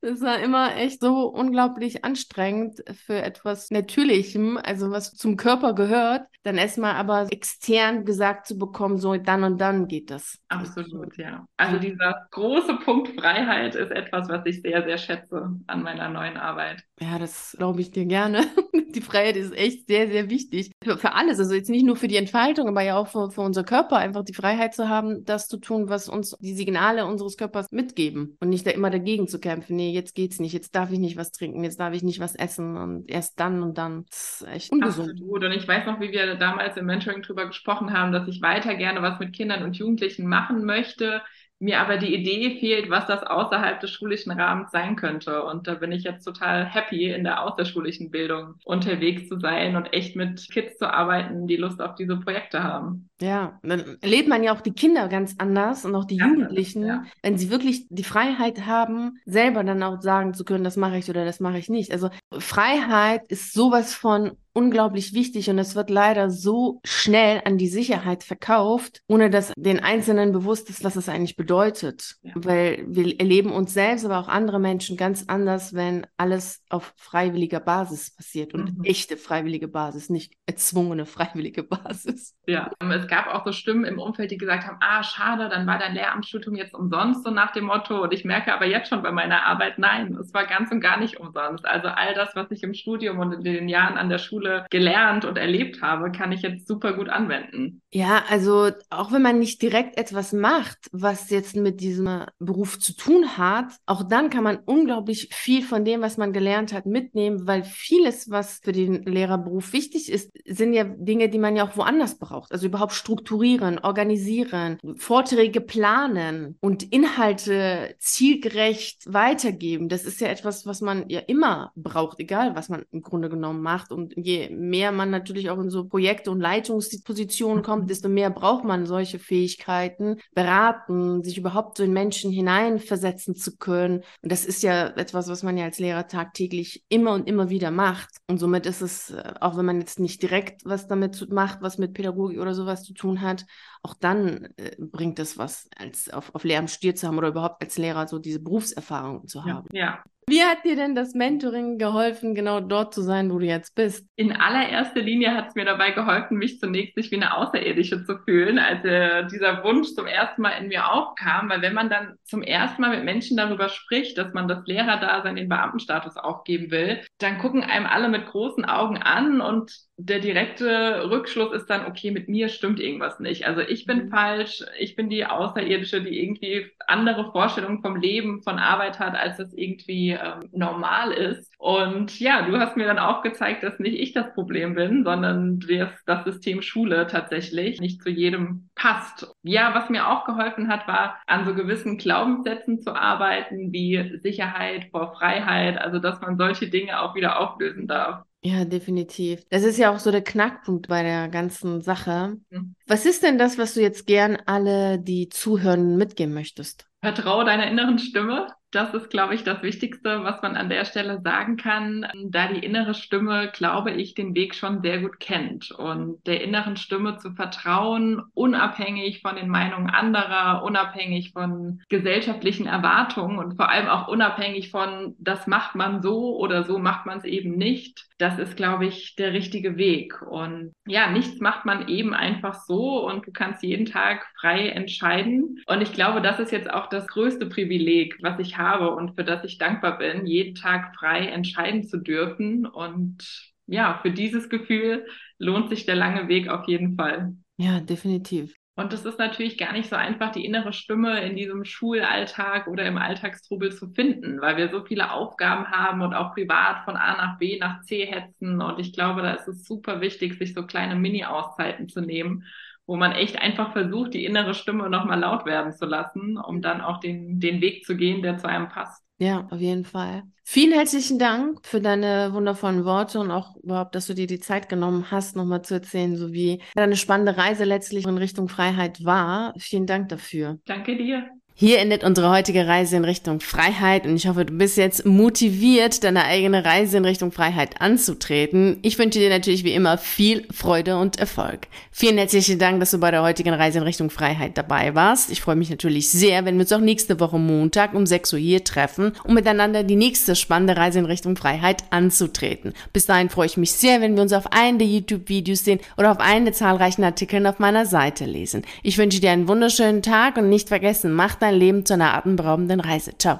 Das 0.00 0.20
war 0.20 0.40
immer 0.40 0.76
echt 0.76 1.00
so 1.00 1.26
unglaublich 1.28 2.04
anstrengend 2.04 2.82
für 3.06 3.22
etwas 3.22 3.70
Natürlichem, 3.70 4.58
also 4.62 4.90
was 4.90 5.12
zum 5.12 5.36
Körper 5.36 5.74
gehört, 5.74 6.26
dann 6.42 6.56
erstmal 6.56 6.94
aber 6.94 7.26
extern 7.30 8.04
gesagt 8.04 8.46
zu 8.46 8.58
bekommen, 8.58 8.98
so 8.98 9.16
dann 9.16 9.44
und 9.44 9.60
dann 9.60 9.88
geht 9.88 10.10
das. 10.10 10.38
Absolut, 10.48 11.16
ja. 11.18 11.44
Also 11.56 11.78
dieser 11.78 12.26
große 12.30 12.76
Punkt 12.84 13.08
Freiheit 13.20 13.74
ist 13.74 13.90
etwas, 13.90 14.28
was 14.28 14.46
ich 14.46 14.62
sehr, 14.62 14.82
sehr 14.84 14.98
schätze 14.98 15.50
an 15.66 15.82
meiner 15.82 16.08
neuen 16.08 16.36
Arbeit. 16.36 16.82
Ja, 16.98 17.18
das 17.18 17.54
glaube 17.58 17.80
ich 17.80 17.90
dir 17.90 18.06
gerne. 18.06 18.46
Die 18.94 19.00
Freiheit 19.00 19.36
ist 19.36 19.54
echt 19.56 19.86
sehr, 19.86 20.09
sehr 20.10 20.30
wichtig. 20.30 20.70
Für, 20.82 20.98
für 20.98 21.12
alles. 21.14 21.38
Also 21.38 21.54
jetzt 21.54 21.70
nicht 21.70 21.84
nur 21.84 21.96
für 21.96 22.08
die 22.08 22.16
Entfaltung, 22.16 22.68
aber 22.68 22.82
ja 22.82 22.96
auch 22.96 23.08
für, 23.08 23.30
für 23.30 23.40
unser 23.40 23.64
Körper, 23.64 23.96
einfach 23.96 24.24
die 24.24 24.34
Freiheit 24.34 24.74
zu 24.74 24.88
haben, 24.88 25.24
das 25.24 25.48
zu 25.48 25.58
tun, 25.58 25.88
was 25.88 26.08
uns 26.08 26.36
die 26.40 26.54
Signale 26.54 27.06
unseres 27.06 27.36
Körpers 27.36 27.70
mitgeben 27.70 28.36
und 28.40 28.48
nicht 28.48 28.66
da 28.66 28.70
immer 28.70 28.90
dagegen 28.90 29.28
zu 29.28 29.40
kämpfen. 29.40 29.76
Nee, 29.76 29.92
jetzt 29.92 30.14
geht's 30.14 30.40
nicht, 30.40 30.52
jetzt 30.52 30.74
darf 30.74 30.90
ich 30.92 30.98
nicht 30.98 31.16
was 31.16 31.32
trinken, 31.32 31.64
jetzt 31.64 31.80
darf 31.80 31.94
ich 31.94 32.02
nicht 32.02 32.20
was 32.20 32.34
essen 32.34 32.76
und 32.76 33.08
erst 33.08 33.38
dann 33.40 33.62
und 33.62 33.78
dann. 33.78 34.04
Das 34.08 34.42
ist 34.42 34.48
echt 34.48 34.72
ungesund. 34.72 35.10
Absolut. 35.10 35.44
Und 35.44 35.52
ich 35.52 35.66
weiß 35.66 35.86
noch, 35.86 36.00
wie 36.00 36.12
wir 36.12 36.34
damals 36.36 36.76
im 36.76 36.86
Mentoring 36.86 37.22
drüber 37.22 37.46
gesprochen 37.46 37.92
haben, 37.92 38.12
dass 38.12 38.28
ich 38.28 38.42
weiter 38.42 38.74
gerne 38.74 39.02
was 39.02 39.18
mit 39.18 39.32
Kindern 39.32 39.62
und 39.62 39.76
Jugendlichen 39.76 40.26
machen 40.26 40.64
möchte 40.64 41.22
mir 41.60 41.78
aber 41.78 41.98
die 41.98 42.14
Idee 42.14 42.58
fehlt, 42.58 42.88
was 42.88 43.06
das 43.06 43.22
außerhalb 43.22 43.80
des 43.80 43.90
schulischen 43.90 44.32
Rahmens 44.32 44.70
sein 44.70 44.96
könnte. 44.96 45.44
Und 45.44 45.68
da 45.68 45.74
bin 45.74 45.92
ich 45.92 46.04
jetzt 46.04 46.24
total 46.24 46.64
happy, 46.64 47.10
in 47.12 47.22
der 47.22 47.44
außerschulischen 47.44 48.10
Bildung 48.10 48.54
unterwegs 48.64 49.28
zu 49.28 49.38
sein 49.38 49.76
und 49.76 49.92
echt 49.92 50.16
mit 50.16 50.48
Kids 50.50 50.78
zu 50.78 50.90
arbeiten, 50.90 51.46
die 51.46 51.56
Lust 51.56 51.82
auf 51.82 51.94
diese 51.96 52.16
Projekte 52.16 52.62
haben. 52.62 53.10
Ja, 53.20 53.60
dann 53.62 53.98
erlebt 54.00 54.28
man 54.28 54.42
ja 54.42 54.54
auch 54.54 54.62
die 54.62 54.72
Kinder 54.72 55.08
ganz 55.08 55.34
anders 55.36 55.84
und 55.84 55.94
auch 55.94 56.06
die 56.06 56.16
ja, 56.16 56.26
Jugendlichen, 56.26 56.86
ja. 56.86 57.04
wenn 57.22 57.36
sie 57.36 57.50
wirklich 57.50 57.86
die 57.90 58.04
Freiheit 58.04 58.64
haben, 58.64 59.20
selber 59.26 59.62
dann 59.62 59.82
auch 59.82 60.00
sagen 60.00 60.32
zu 60.32 60.46
können, 60.46 60.64
das 60.64 60.78
mache 60.78 60.96
ich 60.96 61.10
oder 61.10 61.26
das 61.26 61.40
mache 61.40 61.58
ich 61.58 61.68
nicht. 61.68 61.92
Also 61.92 62.08
Freiheit 62.32 63.24
ist 63.28 63.52
sowas 63.52 63.94
von 63.94 64.32
unglaublich 64.52 65.14
wichtig 65.14 65.48
und 65.50 65.58
es 65.58 65.74
wird 65.74 65.90
leider 65.90 66.30
so 66.30 66.80
schnell 66.84 67.42
an 67.44 67.58
die 67.58 67.68
Sicherheit 67.68 68.24
verkauft, 68.24 69.02
ohne 69.06 69.30
dass 69.30 69.52
den 69.56 69.80
Einzelnen 69.80 70.32
bewusst 70.32 70.70
ist, 70.70 70.82
was 70.84 70.96
es 70.96 71.08
eigentlich 71.08 71.36
bedeutet. 71.36 72.16
Ja. 72.22 72.32
Weil 72.34 72.84
wir 72.86 73.18
erleben 73.18 73.52
uns 73.52 73.72
selbst, 73.74 74.04
aber 74.04 74.18
auch 74.18 74.28
andere 74.28 74.58
Menschen 74.58 74.96
ganz 74.96 75.24
anders, 75.28 75.74
wenn 75.74 76.06
alles 76.16 76.62
auf 76.68 76.92
freiwilliger 76.96 77.60
Basis 77.60 78.14
passiert 78.14 78.54
und 78.54 78.78
mhm. 78.78 78.84
echte 78.84 79.16
freiwillige 79.16 79.68
Basis, 79.68 80.10
nicht 80.10 80.34
erzwungene 80.46 81.06
freiwillige 81.06 81.62
Basis. 81.70 82.34
Ja, 82.46 82.70
es 82.90 83.06
gab 83.06 83.28
auch 83.28 83.44
so 83.44 83.52
Stimmen 83.52 83.84
im 83.84 83.98
Umfeld, 83.98 84.30
die 84.30 84.38
gesagt 84.38 84.66
haben, 84.66 84.78
ah, 84.80 85.02
schade, 85.02 85.48
dann 85.48 85.66
war 85.66 85.78
dein 85.78 85.94
Lehramtsstudium 85.94 86.56
jetzt 86.56 86.74
umsonst, 86.74 87.24
so 87.24 87.30
nach 87.30 87.52
dem 87.52 87.64
Motto. 87.64 88.02
Und 88.02 88.12
ich 88.12 88.24
merke 88.24 88.52
aber 88.52 88.66
jetzt 88.66 88.88
schon 88.88 89.02
bei 89.02 89.12
meiner 89.12 89.44
Arbeit, 89.44 89.78
nein, 89.78 90.16
es 90.20 90.34
war 90.34 90.46
ganz 90.46 90.72
und 90.72 90.80
gar 90.80 90.98
nicht 90.98 91.20
umsonst. 91.20 91.64
Also 91.64 91.88
all 91.88 92.14
das, 92.14 92.34
was 92.34 92.50
ich 92.50 92.62
im 92.62 92.74
Studium 92.74 93.18
und 93.20 93.32
in 93.32 93.44
den 93.44 93.68
Jahren 93.68 93.96
an 93.96 94.08
der 94.08 94.18
Schule 94.18 94.39
Schule 94.40 94.66
gelernt 94.70 95.24
und 95.24 95.38
erlebt 95.38 95.82
habe, 95.82 96.10
kann 96.10 96.32
ich 96.32 96.42
jetzt 96.42 96.66
super 96.66 96.92
gut 96.92 97.08
anwenden. 97.08 97.82
Ja, 97.92 98.22
also 98.28 98.70
auch 98.88 99.12
wenn 99.12 99.22
man 99.22 99.38
nicht 99.38 99.60
direkt 99.62 99.98
etwas 99.98 100.32
macht, 100.32 100.78
was 100.92 101.30
jetzt 101.30 101.56
mit 101.56 101.80
diesem 101.80 102.24
Beruf 102.38 102.78
zu 102.78 102.94
tun 102.94 103.36
hat, 103.36 103.72
auch 103.86 104.04
dann 104.04 104.30
kann 104.30 104.44
man 104.44 104.58
unglaublich 104.64 105.28
viel 105.32 105.62
von 105.62 105.84
dem, 105.84 106.00
was 106.00 106.16
man 106.16 106.32
gelernt 106.32 106.72
hat, 106.72 106.86
mitnehmen, 106.86 107.46
weil 107.46 107.64
vieles, 107.64 108.30
was 108.30 108.60
für 108.62 108.72
den 108.72 109.02
Lehrerberuf 109.02 109.72
wichtig 109.72 110.10
ist, 110.10 110.30
sind 110.46 110.72
ja 110.72 110.84
Dinge, 110.84 111.28
die 111.28 111.38
man 111.38 111.56
ja 111.56 111.64
auch 111.64 111.76
woanders 111.76 112.18
braucht. 112.18 112.52
Also 112.52 112.66
überhaupt 112.66 112.92
strukturieren, 112.92 113.78
organisieren, 113.80 114.78
Vorträge 114.96 115.60
planen 115.60 116.56
und 116.60 116.84
Inhalte 116.92 117.96
zielgerecht 117.98 119.12
weitergeben. 119.12 119.88
Das 119.88 120.04
ist 120.04 120.20
ja 120.20 120.28
etwas, 120.28 120.64
was 120.64 120.80
man 120.80 121.08
ja 121.08 121.20
immer 121.20 121.72
braucht, 121.74 122.20
egal 122.20 122.54
was 122.54 122.68
man 122.68 122.84
im 122.92 123.02
Grunde 123.02 123.28
genommen 123.28 123.62
macht. 123.62 123.90
Und 123.90 124.14
je 124.16 124.29
je 124.30 124.50
mehr 124.50 124.92
man 124.92 125.10
natürlich 125.10 125.50
auch 125.50 125.58
in 125.58 125.70
so 125.70 125.84
Projekte 125.86 126.30
und 126.30 126.40
Leitungspositionen 126.40 127.62
kommt, 127.62 127.84
mhm. 127.84 127.88
desto 127.88 128.08
mehr 128.08 128.30
braucht 128.30 128.64
man 128.64 128.86
solche 128.86 129.18
Fähigkeiten, 129.18 130.16
beraten, 130.34 131.22
sich 131.22 131.38
überhaupt 131.38 131.76
so 131.76 131.84
in 131.84 131.92
Menschen 131.92 132.30
hineinversetzen 132.30 133.34
zu 133.34 133.56
können. 133.56 134.02
Und 134.22 134.32
das 134.32 134.44
ist 134.44 134.62
ja 134.62 134.88
etwas, 134.88 135.28
was 135.28 135.42
man 135.42 135.56
ja 135.56 135.64
als 135.64 135.78
Lehrer 135.78 136.06
tagtäglich 136.06 136.84
immer 136.88 137.12
und 137.12 137.28
immer 137.28 137.50
wieder 137.50 137.70
macht. 137.70 138.10
Und 138.28 138.38
somit 138.38 138.66
ist 138.66 138.82
es, 138.82 139.10
äh, 139.10 139.34
auch 139.40 139.56
wenn 139.56 139.66
man 139.66 139.80
jetzt 139.80 140.00
nicht 140.00 140.22
direkt 140.22 140.62
was 140.64 140.86
damit 140.86 141.30
macht, 141.30 141.62
was 141.62 141.78
mit 141.78 141.94
Pädagogik 141.94 142.40
oder 142.40 142.54
sowas 142.54 142.84
zu 142.84 142.94
tun 142.94 143.20
hat, 143.20 143.44
auch 143.82 143.94
dann 143.94 144.48
äh, 144.56 144.76
bringt 144.78 145.18
es 145.18 145.38
was, 145.38 145.68
als 145.76 146.10
auf, 146.10 146.34
auf 146.34 146.44
Lehramt 146.44 146.70
studiert 146.70 146.98
zu 146.98 147.06
haben 147.06 147.18
oder 147.18 147.28
überhaupt 147.28 147.62
als 147.62 147.78
Lehrer 147.78 148.06
so 148.06 148.18
diese 148.18 148.40
Berufserfahrung 148.40 149.26
zu 149.26 149.44
haben. 149.44 149.68
Ja, 149.72 149.80
ja. 149.80 150.04
Wie 150.30 150.44
hat 150.44 150.64
dir 150.64 150.76
denn 150.76 150.94
das 150.94 151.14
Mentoring 151.14 151.76
geholfen, 151.76 152.36
genau 152.36 152.60
dort 152.60 152.94
zu 152.94 153.02
sein, 153.02 153.32
wo 153.32 153.40
du 153.40 153.46
jetzt 153.46 153.74
bist? 153.74 154.06
In 154.14 154.30
allererster 154.32 155.00
Linie 155.00 155.34
hat 155.34 155.48
es 155.48 155.54
mir 155.56 155.64
dabei 155.64 155.90
geholfen, 155.90 156.38
mich 156.38 156.60
zunächst 156.60 156.96
nicht 156.96 157.10
wie 157.10 157.16
eine 157.16 157.36
Außerirdische 157.36 158.04
zu 158.04 158.16
fühlen, 158.18 158.60
als 158.60 158.84
äh, 158.84 159.26
dieser 159.26 159.64
Wunsch 159.64 159.88
zum 159.88 160.06
ersten 160.06 160.42
Mal 160.42 160.52
in 160.52 160.68
mir 160.68 160.92
aufkam. 160.92 161.48
Weil 161.48 161.62
wenn 161.62 161.74
man 161.74 161.90
dann 161.90 162.14
zum 162.22 162.42
ersten 162.42 162.80
Mal 162.80 162.90
mit 162.90 163.04
Menschen 163.04 163.36
darüber 163.36 163.68
spricht, 163.68 164.18
dass 164.18 164.32
man 164.32 164.46
das 164.46 164.64
Lehrerdasein, 164.66 165.34
den 165.34 165.48
Beamtenstatus 165.48 166.16
aufgeben 166.16 166.70
will, 166.70 167.00
dann 167.18 167.38
gucken 167.38 167.64
einem 167.64 167.86
alle 167.86 168.08
mit 168.08 168.26
großen 168.26 168.64
Augen 168.64 168.98
an 168.98 169.40
und 169.40 169.72
der 170.04 170.20
direkte 170.20 171.10
Rückschluss 171.10 171.52
ist 171.52 171.68
dann, 171.68 171.86
okay, 171.86 172.10
mit 172.10 172.28
mir 172.28 172.48
stimmt 172.48 172.80
irgendwas 172.80 173.20
nicht. 173.20 173.46
Also 173.46 173.60
ich 173.60 173.84
bin 173.86 174.06
mhm. 174.06 174.10
falsch, 174.10 174.64
ich 174.78 174.96
bin 174.96 175.10
die 175.10 175.26
Außerirdische, 175.26 176.02
die 176.02 176.22
irgendwie 176.22 176.70
andere 176.86 177.30
Vorstellungen 177.32 177.82
vom 177.82 177.96
Leben, 177.96 178.42
von 178.42 178.58
Arbeit 178.58 178.98
hat, 178.98 179.14
als 179.14 179.36
das 179.36 179.52
irgendwie 179.52 180.10
ähm, 180.10 180.48
normal 180.52 181.12
ist. 181.12 181.52
Und 181.58 182.18
ja, 182.18 182.42
du 182.42 182.58
hast 182.58 182.76
mir 182.76 182.86
dann 182.86 182.98
auch 182.98 183.22
gezeigt, 183.22 183.62
dass 183.62 183.78
nicht 183.78 183.98
ich 183.98 184.12
das 184.12 184.32
Problem 184.32 184.74
bin, 184.74 185.04
sondern 185.04 185.60
das, 185.60 185.90
das 186.06 186.24
System 186.24 186.62
Schule 186.62 187.06
tatsächlich 187.06 187.80
nicht 187.80 188.02
zu 188.02 188.08
jedem 188.08 188.70
passt. 188.74 189.30
Ja, 189.42 189.74
was 189.74 189.90
mir 189.90 190.08
auch 190.08 190.24
geholfen 190.24 190.68
hat, 190.68 190.88
war 190.88 191.20
an 191.26 191.44
so 191.44 191.54
gewissen 191.54 191.98
Glaubenssätzen 191.98 192.80
zu 192.80 192.94
arbeiten, 192.94 193.72
wie 193.72 194.18
Sicherheit 194.22 194.88
vor 194.90 195.14
Freiheit, 195.14 195.78
also 195.78 195.98
dass 195.98 196.20
man 196.20 196.38
solche 196.38 196.68
Dinge 196.68 197.00
auch 197.00 197.14
wieder 197.14 197.38
auflösen 197.40 197.86
darf. 197.86 198.24
Ja, 198.42 198.64
definitiv. 198.64 199.44
Das 199.50 199.64
ist 199.64 199.76
ja 199.76 199.92
auch 199.92 199.98
so 199.98 200.10
der 200.10 200.24
Knackpunkt 200.24 200.88
bei 200.88 201.02
der 201.02 201.28
ganzen 201.28 201.82
Sache. 201.82 202.38
Mhm. 202.48 202.74
Was 202.86 203.04
ist 203.04 203.22
denn 203.22 203.36
das, 203.36 203.58
was 203.58 203.74
du 203.74 203.82
jetzt 203.82 204.06
gern 204.06 204.38
alle, 204.46 204.98
die 204.98 205.28
zuhören, 205.28 205.96
mitgeben 205.96 206.32
möchtest? 206.32 206.86
Vertraue 207.02 207.44
deiner 207.44 207.70
inneren 207.70 207.98
Stimme. 207.98 208.46
Das 208.70 208.94
ist, 208.94 209.10
glaube 209.10 209.34
ich, 209.34 209.42
das 209.42 209.62
Wichtigste, 209.62 210.22
was 210.22 210.42
man 210.42 210.56
an 210.56 210.68
der 210.68 210.84
Stelle 210.84 211.20
sagen 211.24 211.56
kann, 211.56 212.06
da 212.28 212.46
die 212.46 212.64
innere 212.64 212.94
Stimme, 212.94 213.50
glaube 213.52 213.90
ich, 213.90 214.14
den 214.14 214.34
Weg 214.34 214.54
schon 214.54 214.80
sehr 214.80 215.00
gut 215.00 215.18
kennt 215.18 215.72
und 215.72 216.24
der 216.26 216.42
inneren 216.42 216.76
Stimme 216.76 217.16
zu 217.16 217.32
vertrauen, 217.32 218.22
unabhängig 218.32 219.22
von 219.22 219.34
den 219.34 219.48
Meinungen 219.48 219.90
anderer, 219.90 220.62
unabhängig 220.62 221.32
von 221.32 221.82
gesellschaftlichen 221.88 222.66
Erwartungen 222.66 223.38
und 223.38 223.56
vor 223.56 223.70
allem 223.70 223.88
auch 223.88 224.06
unabhängig 224.06 224.70
von, 224.70 225.16
das 225.18 225.48
macht 225.48 225.74
man 225.74 226.00
so 226.00 226.36
oder 226.38 226.62
so 226.62 226.78
macht 226.78 227.06
man 227.06 227.18
es 227.18 227.24
eben 227.24 227.56
nicht. 227.56 228.06
Das 228.20 228.38
ist, 228.38 228.54
glaube 228.54 228.86
ich, 228.86 229.16
der 229.16 229.32
richtige 229.32 229.78
Weg. 229.78 230.20
Und 230.20 230.74
ja, 230.86 231.10
nichts 231.10 231.40
macht 231.40 231.64
man 231.64 231.88
eben 231.88 232.12
einfach 232.12 232.54
so 232.66 233.08
und 233.08 233.26
du 233.26 233.32
kannst 233.32 233.62
jeden 233.62 233.86
Tag 233.86 234.26
frei 234.38 234.68
entscheiden. 234.68 235.62
Und 235.66 235.80
ich 235.80 235.94
glaube, 235.94 236.20
das 236.20 236.38
ist 236.38 236.52
jetzt 236.52 236.68
auch 236.68 236.90
das 236.90 237.06
größte 237.06 237.46
Privileg, 237.46 238.18
was 238.20 238.38
ich 238.38 238.58
habe 238.58 238.94
und 238.94 239.14
für 239.14 239.24
das 239.24 239.42
ich 239.44 239.56
dankbar 239.56 239.96
bin, 239.96 240.26
jeden 240.26 240.54
Tag 240.54 240.94
frei 240.96 241.28
entscheiden 241.28 241.84
zu 241.84 241.96
dürfen. 241.96 242.66
Und 242.66 243.26
ja, 243.66 243.98
für 244.02 244.10
dieses 244.10 244.50
Gefühl 244.50 245.06
lohnt 245.38 245.70
sich 245.70 245.86
der 245.86 245.96
lange 245.96 246.28
Weg 246.28 246.48
auf 246.48 246.68
jeden 246.68 246.96
Fall. 246.96 247.32
Ja, 247.56 247.80
definitiv. 247.80 248.54
Und 248.80 248.94
es 248.94 249.04
ist 249.04 249.18
natürlich 249.18 249.58
gar 249.58 249.72
nicht 249.72 249.90
so 249.90 249.96
einfach, 249.96 250.32
die 250.32 250.46
innere 250.46 250.72
Stimme 250.72 251.20
in 251.20 251.36
diesem 251.36 251.66
Schulalltag 251.66 252.66
oder 252.66 252.86
im 252.86 252.96
Alltagstrubel 252.96 253.72
zu 253.72 253.88
finden, 253.90 254.40
weil 254.40 254.56
wir 254.56 254.70
so 254.70 254.82
viele 254.82 255.12
Aufgaben 255.12 255.70
haben 255.70 256.00
und 256.00 256.14
auch 256.14 256.32
privat 256.32 256.84
von 256.86 256.96
A 256.96 257.14
nach 257.18 257.38
B 257.38 257.58
nach 257.58 257.82
C 257.82 258.06
hetzen. 258.06 258.62
Und 258.62 258.78
ich 258.78 258.94
glaube, 258.94 259.20
da 259.20 259.34
ist 259.34 259.46
es 259.48 259.66
super 259.66 260.00
wichtig, 260.00 260.38
sich 260.38 260.54
so 260.54 260.64
kleine 260.64 260.96
Mini-Auszeiten 260.96 261.88
zu 261.88 262.00
nehmen 262.00 262.46
wo 262.86 262.96
man 262.96 263.12
echt 263.12 263.38
einfach 263.38 263.70
versucht, 263.72 264.14
die 264.14 264.24
innere 264.24 264.52
Stimme 264.52 264.90
nochmal 264.90 265.20
laut 265.20 265.46
werden 265.46 265.72
zu 265.72 265.86
lassen, 265.86 266.36
um 266.36 266.60
dann 266.60 266.80
auch 266.80 266.98
den, 266.98 267.38
den 267.38 267.60
Weg 267.60 267.84
zu 267.84 267.96
gehen, 267.96 268.20
der 268.20 268.36
zu 268.36 268.48
einem 268.48 268.68
passt. 268.68 269.04
Ja, 269.20 269.46
auf 269.50 269.60
jeden 269.60 269.84
Fall. 269.84 270.22
Vielen 270.44 270.72
herzlichen 270.72 271.18
Dank 271.18 271.64
für 271.66 271.80
deine 271.82 272.32
wundervollen 272.32 272.86
Worte 272.86 273.20
und 273.20 273.30
auch 273.30 273.54
überhaupt, 273.56 273.94
dass 273.94 274.06
du 274.06 274.14
dir 274.14 274.26
die 274.26 274.40
Zeit 274.40 274.70
genommen 274.70 275.10
hast, 275.10 275.36
nochmal 275.36 275.62
zu 275.62 275.74
erzählen, 275.74 276.16
so 276.16 276.32
wie 276.32 276.62
deine 276.74 276.96
spannende 276.96 277.36
Reise 277.36 277.64
letztlich 277.64 278.06
in 278.06 278.16
Richtung 278.16 278.48
Freiheit 278.48 279.04
war. 279.04 279.52
Vielen 279.58 279.86
Dank 279.86 280.08
dafür. 280.08 280.58
Danke 280.64 280.96
dir. 280.96 281.39
Hier 281.60 281.78
endet 281.78 282.04
unsere 282.04 282.30
heutige 282.30 282.66
Reise 282.66 282.96
in 282.96 283.04
Richtung 283.04 283.40
Freiheit 283.40 284.06
und 284.06 284.16
ich 284.16 284.26
hoffe, 284.26 284.46
du 284.46 284.54
bist 284.54 284.78
jetzt 284.78 285.04
motiviert, 285.04 286.02
deine 286.04 286.24
eigene 286.24 286.64
Reise 286.64 286.96
in 286.96 287.04
Richtung 287.04 287.32
Freiheit 287.32 287.82
anzutreten. 287.82 288.78
Ich 288.80 288.98
wünsche 288.98 289.18
dir 289.18 289.28
natürlich 289.28 289.62
wie 289.62 289.74
immer 289.74 289.98
viel 289.98 290.46
Freude 290.50 290.96
und 290.96 291.18
Erfolg. 291.18 291.66
Vielen 291.90 292.16
herzlichen 292.16 292.58
Dank, 292.58 292.80
dass 292.80 292.92
du 292.92 292.98
bei 292.98 293.10
der 293.10 293.22
heutigen 293.22 293.52
Reise 293.52 293.76
in 293.76 293.84
Richtung 293.84 294.08
Freiheit 294.08 294.56
dabei 294.56 294.94
warst. 294.94 295.30
Ich 295.30 295.42
freue 295.42 295.54
mich 295.54 295.68
natürlich 295.68 296.08
sehr, 296.08 296.46
wenn 296.46 296.54
wir 296.54 296.62
uns 296.62 296.72
auch 296.72 296.80
nächste 296.80 297.20
Woche 297.20 297.38
Montag 297.38 297.92
um 297.92 298.06
6 298.06 298.32
Uhr 298.32 298.38
hier 298.38 298.64
treffen, 298.64 299.12
um 299.24 299.34
miteinander 299.34 299.82
die 299.82 299.96
nächste 299.96 300.36
spannende 300.36 300.78
Reise 300.78 301.00
in 301.00 301.04
Richtung 301.04 301.36
Freiheit 301.36 301.84
anzutreten. 301.90 302.72
Bis 302.94 303.04
dahin 303.04 303.28
freue 303.28 303.44
ich 303.44 303.58
mich 303.58 303.72
sehr, 303.72 304.00
wenn 304.00 304.14
wir 304.14 304.22
uns 304.22 304.32
auf 304.32 304.50
einen 304.50 304.78
der 304.78 304.88
YouTube-Videos 304.88 305.62
sehen 305.62 305.80
oder 305.98 306.10
auf 306.10 306.20
einen 306.20 306.46
der 306.46 306.54
zahlreichen 306.54 307.04
Artikeln 307.04 307.46
auf 307.46 307.58
meiner 307.58 307.84
Seite 307.84 308.24
lesen. 308.24 308.62
Ich 308.82 308.96
wünsche 308.96 309.20
dir 309.20 309.32
einen 309.32 309.46
wunderschönen 309.46 310.00
Tag 310.00 310.38
und 310.38 310.48
nicht 310.48 310.68
vergessen, 310.68 311.12
mach 311.12 311.34
dein 311.50 311.58
Leben 311.58 311.86
zu 311.86 311.94
einer 311.94 312.14
atemberaubenden 312.14 312.80
Reise. 312.80 313.12
Ciao. 313.18 313.28